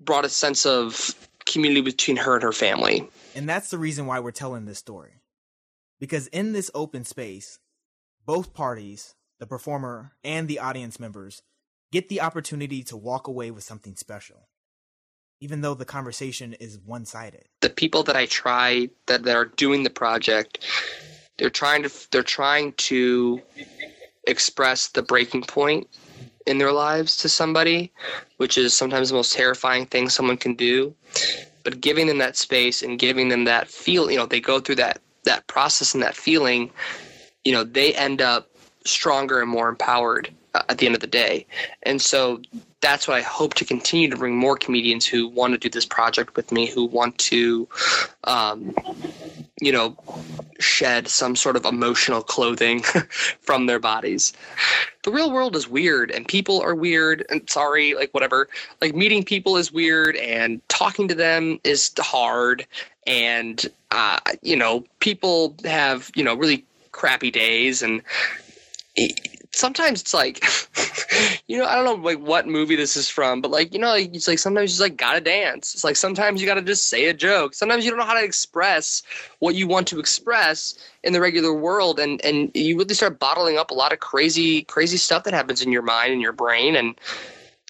brought 0.00 0.24
a 0.24 0.28
sense 0.28 0.64
of 0.64 1.14
community 1.44 1.80
between 1.80 2.16
her 2.16 2.34
and 2.34 2.42
her 2.42 2.52
family. 2.52 3.08
And 3.34 3.48
that's 3.48 3.70
the 3.70 3.78
reason 3.78 4.06
why 4.06 4.20
we're 4.20 4.30
telling 4.30 4.64
this 4.64 4.78
story. 4.78 5.20
Because 6.00 6.26
in 6.28 6.52
this 6.52 6.70
open 6.74 7.04
space, 7.04 7.58
both 8.26 8.52
parties, 8.52 9.14
the 9.38 9.46
performer 9.46 10.12
and 10.24 10.48
the 10.48 10.58
audience 10.58 10.98
members, 10.98 11.42
get 11.92 12.08
the 12.08 12.20
opportunity 12.20 12.82
to 12.82 12.96
walk 12.96 13.28
away 13.28 13.50
with 13.52 13.62
something 13.62 13.94
special, 13.94 14.48
even 15.40 15.60
though 15.60 15.74
the 15.74 15.84
conversation 15.84 16.52
is 16.54 16.78
one 16.78 17.04
sided. 17.06 17.44
the 17.60 17.70
people 17.70 18.02
that 18.02 18.16
I 18.16 18.26
try 18.26 18.90
that, 19.06 19.22
that 19.22 19.36
are 19.36 19.44
doing 19.44 19.84
the 19.84 19.90
project, 19.90 20.66
they're 21.38 21.50
trying 21.50 21.82
to 21.84 21.90
they're 22.10 22.22
trying 22.22 22.72
to 22.72 23.40
express 24.26 24.88
the 24.88 25.02
breaking 25.02 25.42
point 25.42 25.86
in 26.46 26.58
their 26.58 26.72
lives 26.72 27.16
to 27.18 27.28
somebody, 27.28 27.92
which 28.38 28.58
is 28.58 28.74
sometimes 28.74 29.08
the 29.08 29.14
most 29.14 29.32
terrifying 29.32 29.86
thing 29.86 30.08
someone 30.08 30.36
can 30.36 30.54
do. 30.54 30.94
But 31.62 31.80
giving 31.80 32.06
them 32.06 32.18
that 32.18 32.36
space 32.36 32.82
and 32.82 32.98
giving 32.98 33.28
them 33.28 33.44
that 33.44 33.68
feel, 33.68 34.10
you 34.10 34.16
know, 34.16 34.26
they 34.26 34.40
go 34.40 34.60
through 34.60 34.76
that 34.76 35.00
that 35.24 35.46
process 35.46 35.94
and 35.94 36.02
that 36.02 36.16
feeling, 36.16 36.70
you 37.46 37.52
know, 37.52 37.62
they 37.62 37.94
end 37.94 38.20
up 38.20 38.50
stronger 38.84 39.40
and 39.40 39.48
more 39.48 39.68
empowered 39.68 40.28
uh, 40.54 40.62
at 40.68 40.78
the 40.78 40.86
end 40.86 40.96
of 40.96 41.00
the 41.00 41.06
day. 41.06 41.46
And 41.84 42.02
so 42.02 42.42
that's 42.80 43.06
what 43.06 43.16
I 43.16 43.20
hope 43.22 43.54
to 43.54 43.64
continue 43.64 44.10
to 44.10 44.16
bring 44.16 44.36
more 44.36 44.56
comedians 44.56 45.06
who 45.06 45.28
want 45.28 45.52
to 45.52 45.58
do 45.58 45.68
this 45.68 45.86
project 45.86 46.34
with 46.34 46.50
me, 46.50 46.66
who 46.66 46.86
want 46.86 47.16
to, 47.18 47.68
um, 48.24 48.74
you 49.60 49.70
know, 49.70 49.96
shed 50.58 51.06
some 51.06 51.36
sort 51.36 51.54
of 51.54 51.64
emotional 51.64 52.20
clothing 52.20 52.82
from 53.40 53.66
their 53.66 53.78
bodies. 53.78 54.32
The 55.04 55.12
real 55.12 55.30
world 55.30 55.54
is 55.54 55.68
weird, 55.68 56.10
and 56.10 56.26
people 56.26 56.60
are 56.60 56.74
weird, 56.74 57.24
and 57.30 57.48
sorry, 57.48 57.94
like 57.94 58.12
whatever. 58.12 58.48
Like 58.80 58.96
meeting 58.96 59.22
people 59.22 59.56
is 59.56 59.70
weird, 59.70 60.16
and 60.16 60.60
talking 60.68 61.06
to 61.06 61.14
them 61.14 61.60
is 61.62 61.92
hard, 62.00 62.66
and 63.06 63.64
uh, 63.92 64.18
you 64.42 64.56
know, 64.56 64.84
people 64.98 65.54
have 65.64 66.10
you 66.16 66.24
know 66.24 66.34
really 66.34 66.64
crappy 66.96 67.30
days, 67.30 67.82
and 67.82 68.02
sometimes 69.52 70.00
it's 70.00 70.14
like 70.14 70.42
you 71.46 71.56
know 71.56 71.66
i 71.66 71.74
don't 71.74 71.84
know 71.84 71.94
like 71.94 72.18
what 72.18 72.46
movie 72.46 72.76
this 72.76 72.94
is 72.94 73.08
from 73.08 73.40
but 73.40 73.50
like 73.50 73.72
you 73.72 73.78
know 73.78 73.88
like, 73.88 74.14
it's 74.14 74.28
like 74.28 74.38
sometimes 74.38 74.64
you 74.64 74.72
just 74.72 74.80
like 74.80 74.96
gotta 74.98 75.20
dance 75.20 75.74
it's 75.74 75.84
like 75.84 75.96
sometimes 75.96 76.40
you 76.40 76.46
gotta 76.46 76.60
just 76.60 76.88
say 76.88 77.06
a 77.06 77.14
joke 77.14 77.54
sometimes 77.54 77.84
you 77.84 77.90
don't 77.90 77.98
know 77.98 78.04
how 78.04 78.18
to 78.18 78.24
express 78.24 79.02
what 79.38 79.54
you 79.54 79.66
want 79.66 79.86
to 79.86 79.98
express 79.98 80.78
in 81.04 81.14
the 81.14 81.20
regular 81.20 81.54
world 81.54 81.98
and 81.98 82.22
and 82.22 82.50
you 82.54 82.76
really 82.76 82.94
start 82.94 83.18
bottling 83.18 83.56
up 83.56 83.70
a 83.70 83.74
lot 83.74 83.92
of 83.92 84.00
crazy 84.00 84.62
crazy 84.64 84.98
stuff 84.98 85.24
that 85.24 85.32
happens 85.32 85.62
in 85.62 85.72
your 85.72 85.82
mind 85.82 86.12
and 86.12 86.20
your 86.20 86.32
brain 86.32 86.76
and 86.76 86.94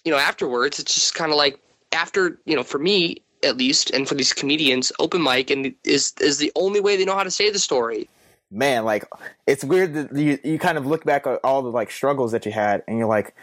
you 0.03 0.11
know 0.11 0.17
afterwards 0.17 0.79
it's 0.79 0.93
just 0.93 1.13
kind 1.13 1.31
of 1.31 1.37
like 1.37 1.57
after 1.93 2.37
you 2.45 2.55
know 2.55 2.63
for 2.63 2.79
me 2.79 3.21
at 3.43 3.57
least, 3.57 3.91
and 3.91 4.07
for 4.07 4.15
these 4.15 4.33
comedians, 4.33 4.91
open 4.99 5.21
mic 5.21 5.49
and 5.49 5.73
is 5.83 6.13
is 6.19 6.37
the 6.37 6.51
only 6.55 6.79
way 6.79 6.95
they 6.97 7.05
know 7.05 7.15
how 7.15 7.23
to 7.23 7.31
say 7.31 7.49
the 7.49 7.59
story. 7.59 8.09
Man, 8.51 8.85
like 8.85 9.05
it's 9.45 9.63
weird 9.63 9.93
that 9.93 10.15
you 10.15 10.39
you 10.43 10.59
kind 10.59 10.77
of 10.77 10.85
look 10.85 11.03
back 11.03 11.27
at 11.27 11.39
all 11.43 11.61
the 11.61 11.69
like 11.69 11.91
struggles 11.91 12.31
that 12.31 12.45
you 12.45 12.51
had, 12.51 12.83
and 12.87 12.97
you're 12.97 13.07
like, 13.07 13.35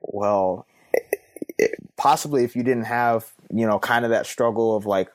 well, 0.00 0.66
it, 0.92 1.20
it, 1.58 1.74
possibly 1.96 2.44
if 2.44 2.56
you 2.56 2.62
didn't 2.62 2.84
have 2.84 3.30
you 3.52 3.66
know 3.66 3.78
kind 3.78 4.04
of 4.04 4.10
that 4.10 4.26
struggle 4.26 4.76
of 4.76 4.86
like, 4.86 5.08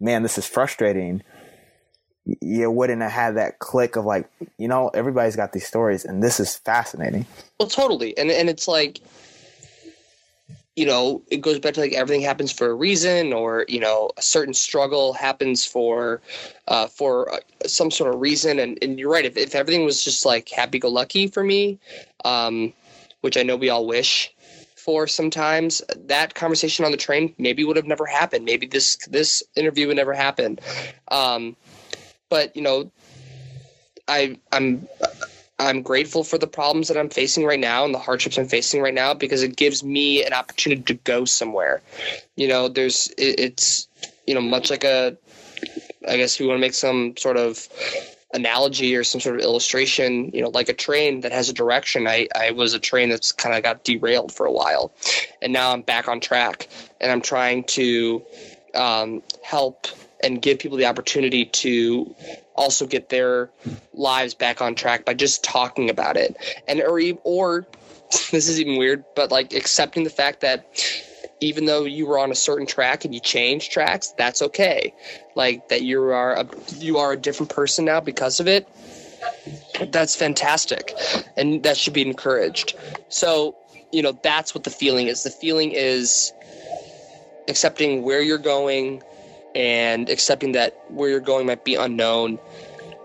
man, 0.00 0.22
this 0.22 0.38
is 0.38 0.46
frustrating. 0.46 1.22
You 2.40 2.70
wouldn't 2.70 3.02
have 3.02 3.10
had 3.10 3.36
that 3.36 3.58
click 3.58 3.96
of 3.96 4.04
like, 4.04 4.30
you 4.56 4.68
know, 4.68 4.90
everybody's 4.94 5.34
got 5.34 5.52
these 5.52 5.66
stories, 5.66 6.04
and 6.04 6.22
this 6.22 6.38
is 6.38 6.56
fascinating. 6.56 7.26
Well, 7.58 7.68
totally, 7.68 8.16
and 8.16 8.30
and 8.30 8.48
it's 8.48 8.68
like, 8.68 9.00
you 10.76 10.86
know, 10.86 11.22
it 11.30 11.42
goes 11.42 11.58
back 11.58 11.74
to 11.74 11.80
like 11.80 11.92
everything 11.92 12.22
happens 12.22 12.50
for 12.50 12.70
a 12.70 12.74
reason, 12.74 13.32
or 13.32 13.66
you 13.68 13.78
know, 13.78 14.10
a 14.16 14.22
certain 14.22 14.54
struggle 14.54 15.12
happens 15.12 15.64
for, 15.64 16.22
uh, 16.68 16.86
for 16.86 17.32
uh, 17.32 17.40
some 17.66 17.90
sort 17.90 18.14
of 18.14 18.20
reason. 18.20 18.58
And 18.58 18.78
and 18.82 18.98
you're 18.98 19.10
right. 19.10 19.24
If 19.24 19.36
if 19.36 19.54
everything 19.54 19.84
was 19.84 20.02
just 20.02 20.24
like 20.24 20.48
happy 20.48 20.78
go 20.78 20.88
lucky 20.88 21.26
for 21.26 21.44
me, 21.44 21.78
um, 22.24 22.72
which 23.20 23.36
I 23.36 23.42
know 23.42 23.56
we 23.56 23.68
all 23.68 23.86
wish 23.86 24.34
for 24.74 25.06
sometimes, 25.06 25.82
that 26.06 26.34
conversation 26.34 26.84
on 26.84 26.90
the 26.90 26.96
train 26.96 27.34
maybe 27.38 27.64
would 27.64 27.76
have 27.76 27.86
never 27.86 28.06
happened. 28.06 28.44
Maybe 28.44 28.66
this 28.66 28.96
this 29.08 29.42
interview 29.54 29.88
would 29.88 29.96
never 29.96 30.14
happen. 30.14 30.58
Um, 31.08 31.54
but 32.30 32.56
you 32.56 32.62
know, 32.62 32.90
I 34.08 34.38
I'm 34.50 34.88
I'm 35.62 35.82
grateful 35.82 36.24
for 36.24 36.38
the 36.38 36.46
problems 36.46 36.88
that 36.88 36.96
I'm 36.96 37.08
facing 37.08 37.44
right 37.44 37.60
now 37.60 37.84
and 37.84 37.94
the 37.94 37.98
hardships 37.98 38.38
I'm 38.38 38.48
facing 38.48 38.82
right 38.82 38.94
now 38.94 39.14
because 39.14 39.42
it 39.42 39.56
gives 39.56 39.84
me 39.84 40.24
an 40.24 40.32
opportunity 40.32 40.82
to 40.82 40.94
go 40.94 41.24
somewhere. 41.24 41.80
You 42.36 42.48
know, 42.48 42.68
there's 42.68 43.08
it, 43.18 43.38
it's 43.38 43.88
you 44.26 44.34
know 44.34 44.40
much 44.40 44.70
like 44.70 44.84
a 44.84 45.16
I 46.08 46.16
guess 46.16 46.38
you 46.38 46.48
want 46.48 46.58
to 46.58 46.60
make 46.60 46.74
some 46.74 47.16
sort 47.16 47.36
of 47.36 47.68
analogy 48.34 48.96
or 48.96 49.04
some 49.04 49.20
sort 49.20 49.36
of 49.36 49.42
illustration, 49.42 50.30
you 50.32 50.40
know, 50.40 50.48
like 50.48 50.68
a 50.68 50.72
train 50.72 51.20
that 51.20 51.32
has 51.32 51.48
a 51.48 51.52
direction. 51.52 52.06
I, 52.06 52.28
I 52.34 52.50
was 52.50 52.72
a 52.72 52.78
train 52.78 53.10
that's 53.10 53.30
kind 53.30 53.54
of 53.54 53.62
got 53.62 53.84
derailed 53.84 54.32
for 54.32 54.46
a 54.46 54.52
while, 54.52 54.92
and 55.42 55.52
now 55.52 55.72
I'm 55.72 55.82
back 55.82 56.08
on 56.08 56.20
track, 56.20 56.68
and 57.00 57.12
I'm 57.12 57.20
trying 57.20 57.64
to 57.64 58.22
um, 58.74 59.22
help 59.42 59.86
and 60.22 60.40
give 60.40 60.58
people 60.58 60.78
the 60.78 60.86
opportunity 60.86 61.44
to 61.44 62.14
also 62.54 62.86
get 62.86 63.08
their 63.08 63.50
lives 63.94 64.34
back 64.34 64.60
on 64.60 64.74
track 64.74 65.04
by 65.04 65.14
just 65.14 65.42
talking 65.42 65.90
about 65.90 66.16
it, 66.16 66.36
and 66.68 66.80
or 66.80 67.00
or 67.24 67.66
this 68.30 68.48
is 68.48 68.60
even 68.60 68.76
weird, 68.76 69.04
but 69.16 69.30
like 69.30 69.52
accepting 69.54 70.04
the 70.04 70.10
fact 70.10 70.40
that 70.40 70.66
even 71.40 71.64
though 71.64 71.84
you 71.84 72.06
were 72.06 72.18
on 72.18 72.30
a 72.30 72.34
certain 72.34 72.66
track 72.66 73.04
and 73.04 73.12
you 73.12 73.20
changed 73.20 73.72
tracks, 73.72 74.14
that's 74.16 74.40
okay. 74.40 74.94
Like 75.34 75.68
that 75.68 75.82
you 75.82 76.00
are 76.02 76.34
a, 76.34 76.46
you 76.76 76.98
are 76.98 77.12
a 77.12 77.16
different 77.16 77.50
person 77.50 77.84
now 77.84 78.00
because 78.00 78.38
of 78.38 78.46
it. 78.46 78.68
That's 79.90 80.14
fantastic, 80.14 80.94
and 81.36 81.62
that 81.64 81.76
should 81.76 81.92
be 81.92 82.02
encouraged. 82.02 82.76
So 83.08 83.56
you 83.90 84.02
know 84.02 84.18
that's 84.22 84.54
what 84.54 84.64
the 84.64 84.70
feeling 84.70 85.08
is. 85.08 85.24
The 85.24 85.30
feeling 85.30 85.72
is 85.72 86.32
accepting 87.48 88.02
where 88.02 88.22
you're 88.22 88.38
going 88.38 89.02
and 89.54 90.08
accepting 90.08 90.52
that 90.52 90.78
where 90.88 91.10
you're 91.10 91.20
going 91.20 91.46
might 91.46 91.64
be 91.64 91.74
unknown 91.74 92.38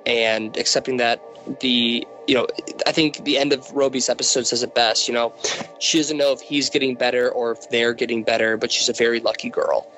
and 0.06 0.58
accepting 0.58 0.98
that 0.98 1.22
the 1.60 2.06
you 2.28 2.36
know 2.36 2.48
i 2.86 2.92
think 2.92 3.24
the 3.24 3.38
end 3.38 3.54
of 3.54 3.72
roby's 3.72 4.10
episode 4.10 4.46
says 4.46 4.64
it 4.64 4.76
best 4.76 5.08
you 5.08 5.14
know 5.14 5.34
she 5.80 5.98
doesn't 5.98 6.18
know 6.18 6.32
if 6.32 6.42
he's 6.42 6.70
getting 6.70 6.96
better 6.96 7.30
or 7.30 7.52
if 7.52 7.70
they're 7.70 7.94
getting 7.94 8.24
better 8.24 8.58
but 8.58 8.72
she's 8.72 8.90
a 8.90 8.94
very 8.94 9.20
lucky 9.20 9.50
girl. 9.50 9.92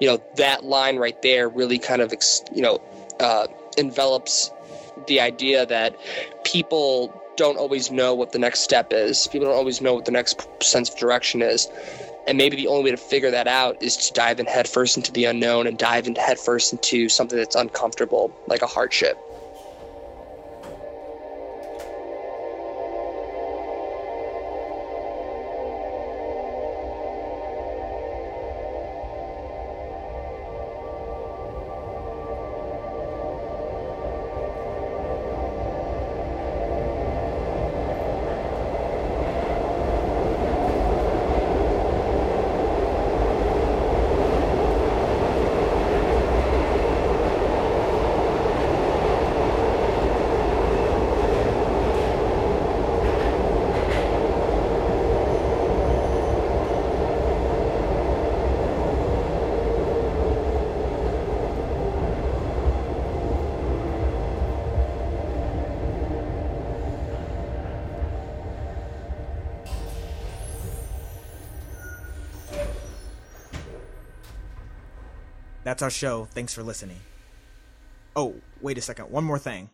You 0.00 0.08
know 0.08 0.22
that 0.36 0.64
line 0.64 0.96
right 0.96 1.20
there 1.22 1.48
really 1.48 1.78
kind 1.78 2.02
of 2.02 2.12
you 2.54 2.62
know 2.62 2.80
uh, 3.18 3.46
envelops 3.78 4.50
the 5.06 5.20
idea 5.20 5.64
that 5.66 5.96
people 6.44 7.22
don't 7.36 7.58
always 7.58 7.90
know 7.90 8.14
what 8.14 8.32
the 8.32 8.38
next 8.38 8.60
step 8.60 8.92
is. 8.92 9.26
People 9.26 9.48
don't 9.48 9.56
always 9.56 9.80
know 9.80 9.94
what 9.94 10.04
the 10.04 10.10
next 10.10 10.46
sense 10.62 10.90
of 10.90 10.96
direction 10.96 11.42
is 11.42 11.68
and 12.26 12.36
maybe 12.38 12.56
the 12.56 12.68
only 12.68 12.84
way 12.84 12.90
to 12.90 12.96
figure 12.96 13.30
that 13.30 13.46
out 13.46 13.82
is 13.82 13.96
to 13.96 14.12
dive 14.12 14.40
in 14.40 14.46
headfirst 14.46 14.96
into 14.96 15.12
the 15.12 15.24
unknown 15.24 15.66
and 15.66 15.78
dive 15.78 16.06
in 16.06 16.14
headfirst 16.14 16.72
into 16.72 17.08
something 17.08 17.38
that's 17.38 17.56
uncomfortable 17.56 18.34
like 18.46 18.62
a 18.62 18.66
hardship 18.66 19.18
That's 75.66 75.82
our 75.82 75.90
show. 75.90 76.26
Thanks 76.26 76.54
for 76.54 76.62
listening. 76.62 77.00
Oh, 78.14 78.36
wait 78.60 78.78
a 78.78 78.80
second. 78.80 79.10
One 79.10 79.24
more 79.24 79.40
thing. 79.40 79.70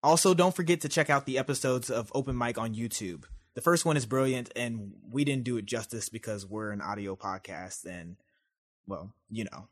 Also, 0.00 0.32
don't 0.32 0.54
forget 0.54 0.82
to 0.82 0.88
check 0.88 1.10
out 1.10 1.26
the 1.26 1.38
episodes 1.38 1.90
of 1.90 2.12
Open 2.14 2.38
Mic 2.38 2.56
on 2.56 2.72
YouTube. 2.72 3.24
The 3.56 3.60
first 3.60 3.84
one 3.84 3.96
is 3.96 4.06
brilliant, 4.06 4.52
and 4.54 4.92
we 5.10 5.24
didn't 5.24 5.42
do 5.42 5.56
it 5.56 5.66
justice 5.66 6.08
because 6.08 6.46
we're 6.46 6.70
an 6.70 6.80
audio 6.80 7.16
podcast, 7.16 7.84
and, 7.84 8.14
well, 8.86 9.12
you 9.28 9.42
know. 9.50 9.66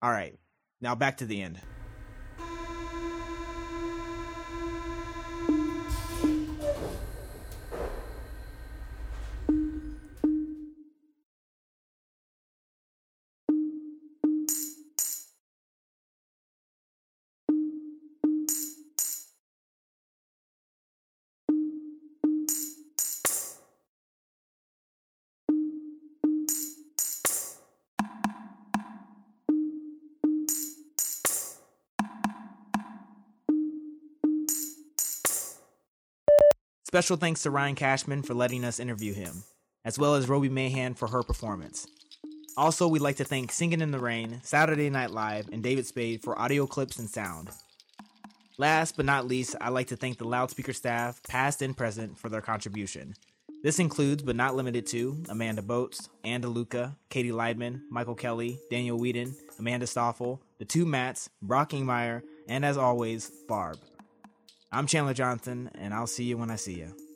All 0.00 0.12
right. 0.12 0.38
Now 0.80 0.94
back 0.94 1.18
to 1.18 1.26
the 1.26 1.42
end. 1.42 1.60
Special 36.88 37.18
thanks 37.18 37.42
to 37.42 37.50
Ryan 37.50 37.74
Cashman 37.74 38.22
for 38.22 38.32
letting 38.32 38.64
us 38.64 38.80
interview 38.80 39.12
him, 39.12 39.44
as 39.84 39.98
well 39.98 40.14
as 40.14 40.26
Roby 40.26 40.48
Mahan 40.48 40.94
for 40.94 41.06
her 41.06 41.22
performance. 41.22 41.86
Also, 42.56 42.88
we'd 42.88 43.02
like 43.02 43.16
to 43.16 43.24
thank 43.24 43.52
Singing 43.52 43.82
in 43.82 43.90
the 43.90 43.98
Rain, 43.98 44.40
Saturday 44.42 44.88
Night 44.88 45.10
Live, 45.10 45.50
and 45.52 45.62
David 45.62 45.84
Spade 45.84 46.22
for 46.22 46.38
audio 46.38 46.66
clips 46.66 46.98
and 46.98 47.10
sound. 47.10 47.50
Last 48.56 48.96
but 48.96 49.04
not 49.04 49.26
least, 49.26 49.54
I'd 49.60 49.74
like 49.74 49.88
to 49.88 49.96
thank 49.96 50.16
the 50.16 50.26
loudspeaker 50.26 50.72
staff, 50.72 51.22
past 51.28 51.60
and 51.60 51.76
present, 51.76 52.16
for 52.16 52.30
their 52.30 52.40
contribution. 52.40 53.12
This 53.62 53.78
includes, 53.78 54.22
but 54.22 54.34
not 54.34 54.56
limited 54.56 54.86
to, 54.86 55.22
Amanda 55.28 55.60
Boats, 55.60 56.08
Anna 56.24 56.46
Luca, 56.46 56.96
Katie 57.10 57.32
Leidman, 57.32 57.82
Michael 57.90 58.14
Kelly, 58.14 58.58
Daniel 58.70 58.98
Whedon, 58.98 59.36
Amanda 59.58 59.86
Stoffel, 59.86 60.40
the 60.58 60.64
two 60.64 60.86
Matts, 60.86 61.28
Brock 61.42 61.72
Ingmeyer, 61.72 62.22
and 62.48 62.64
as 62.64 62.78
always, 62.78 63.30
Barb. 63.46 63.76
I'm 64.70 64.86
Chandler 64.86 65.14
Johnson, 65.14 65.70
and 65.76 65.94
I'll 65.94 66.06
see 66.06 66.24
you 66.24 66.36
when 66.36 66.50
I 66.50 66.56
see 66.56 66.74
you. 66.74 67.07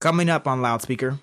Coming 0.00 0.30
up 0.30 0.48
on 0.48 0.62
loudspeaker. 0.62 1.18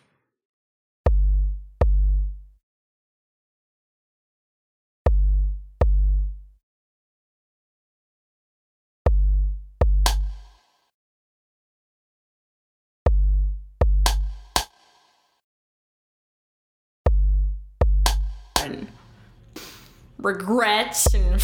and 18.62 18.88
regrets 20.20 21.14
and 21.16 21.42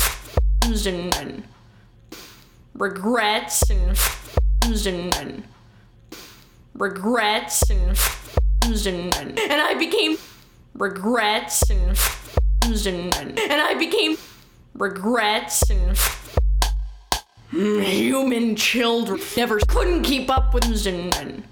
and 1.17 1.43
regrets 2.75 3.63
and 3.71 3.97
and 4.85 5.43
regrets 6.73 7.69
and 7.69 7.97
and 8.63 9.39
and 9.39 9.61
I 9.61 9.75
became 9.77 10.17
regrets 10.73 11.69
and 11.69 11.97
and 12.63 13.39
and 13.39 13.61
I 13.61 13.75
became 13.75 14.17
regrets 14.73 15.69
and 15.69 15.97
human 17.51 18.55
children. 18.55 19.19
Never 19.37 19.59
couldn't 19.59 20.03
keep 20.03 20.29
up 20.29 20.53
with 20.53 20.63
and 20.87 21.43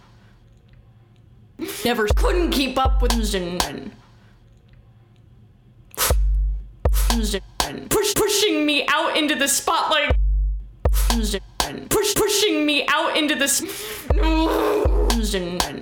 never 1.86 2.08
couldn't 2.08 2.52
keep 2.52 2.78
up 2.78 3.02
with 3.02 3.12
and 3.44 3.92
push 7.90 8.16
pushing 8.16 8.66
me 8.66 8.86
out 8.88 9.16
into 9.18 9.36
the 9.36 9.48
spotlight. 9.48 10.16
Push 11.90 12.16
pushing 12.16 12.66
me 12.66 12.86
out 12.88 13.16
into 13.16 13.36
this 13.36 13.62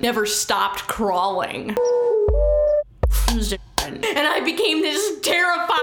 never 0.02 0.26
stopped 0.26 0.82
crawling. 0.88 1.70
And 3.30 4.28
I 4.28 4.42
became 4.44 4.82
this 4.82 5.20
terrified. 5.22 5.80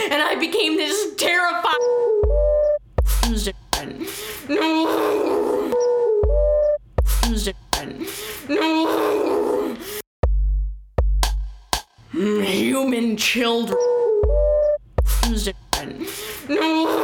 And 0.00 0.22
I 0.22 0.36
became 0.38 0.76
this 0.76 1.14
terrified. 1.16 1.74
Human 12.14 13.16
children. 13.16 13.78
No 16.48 17.03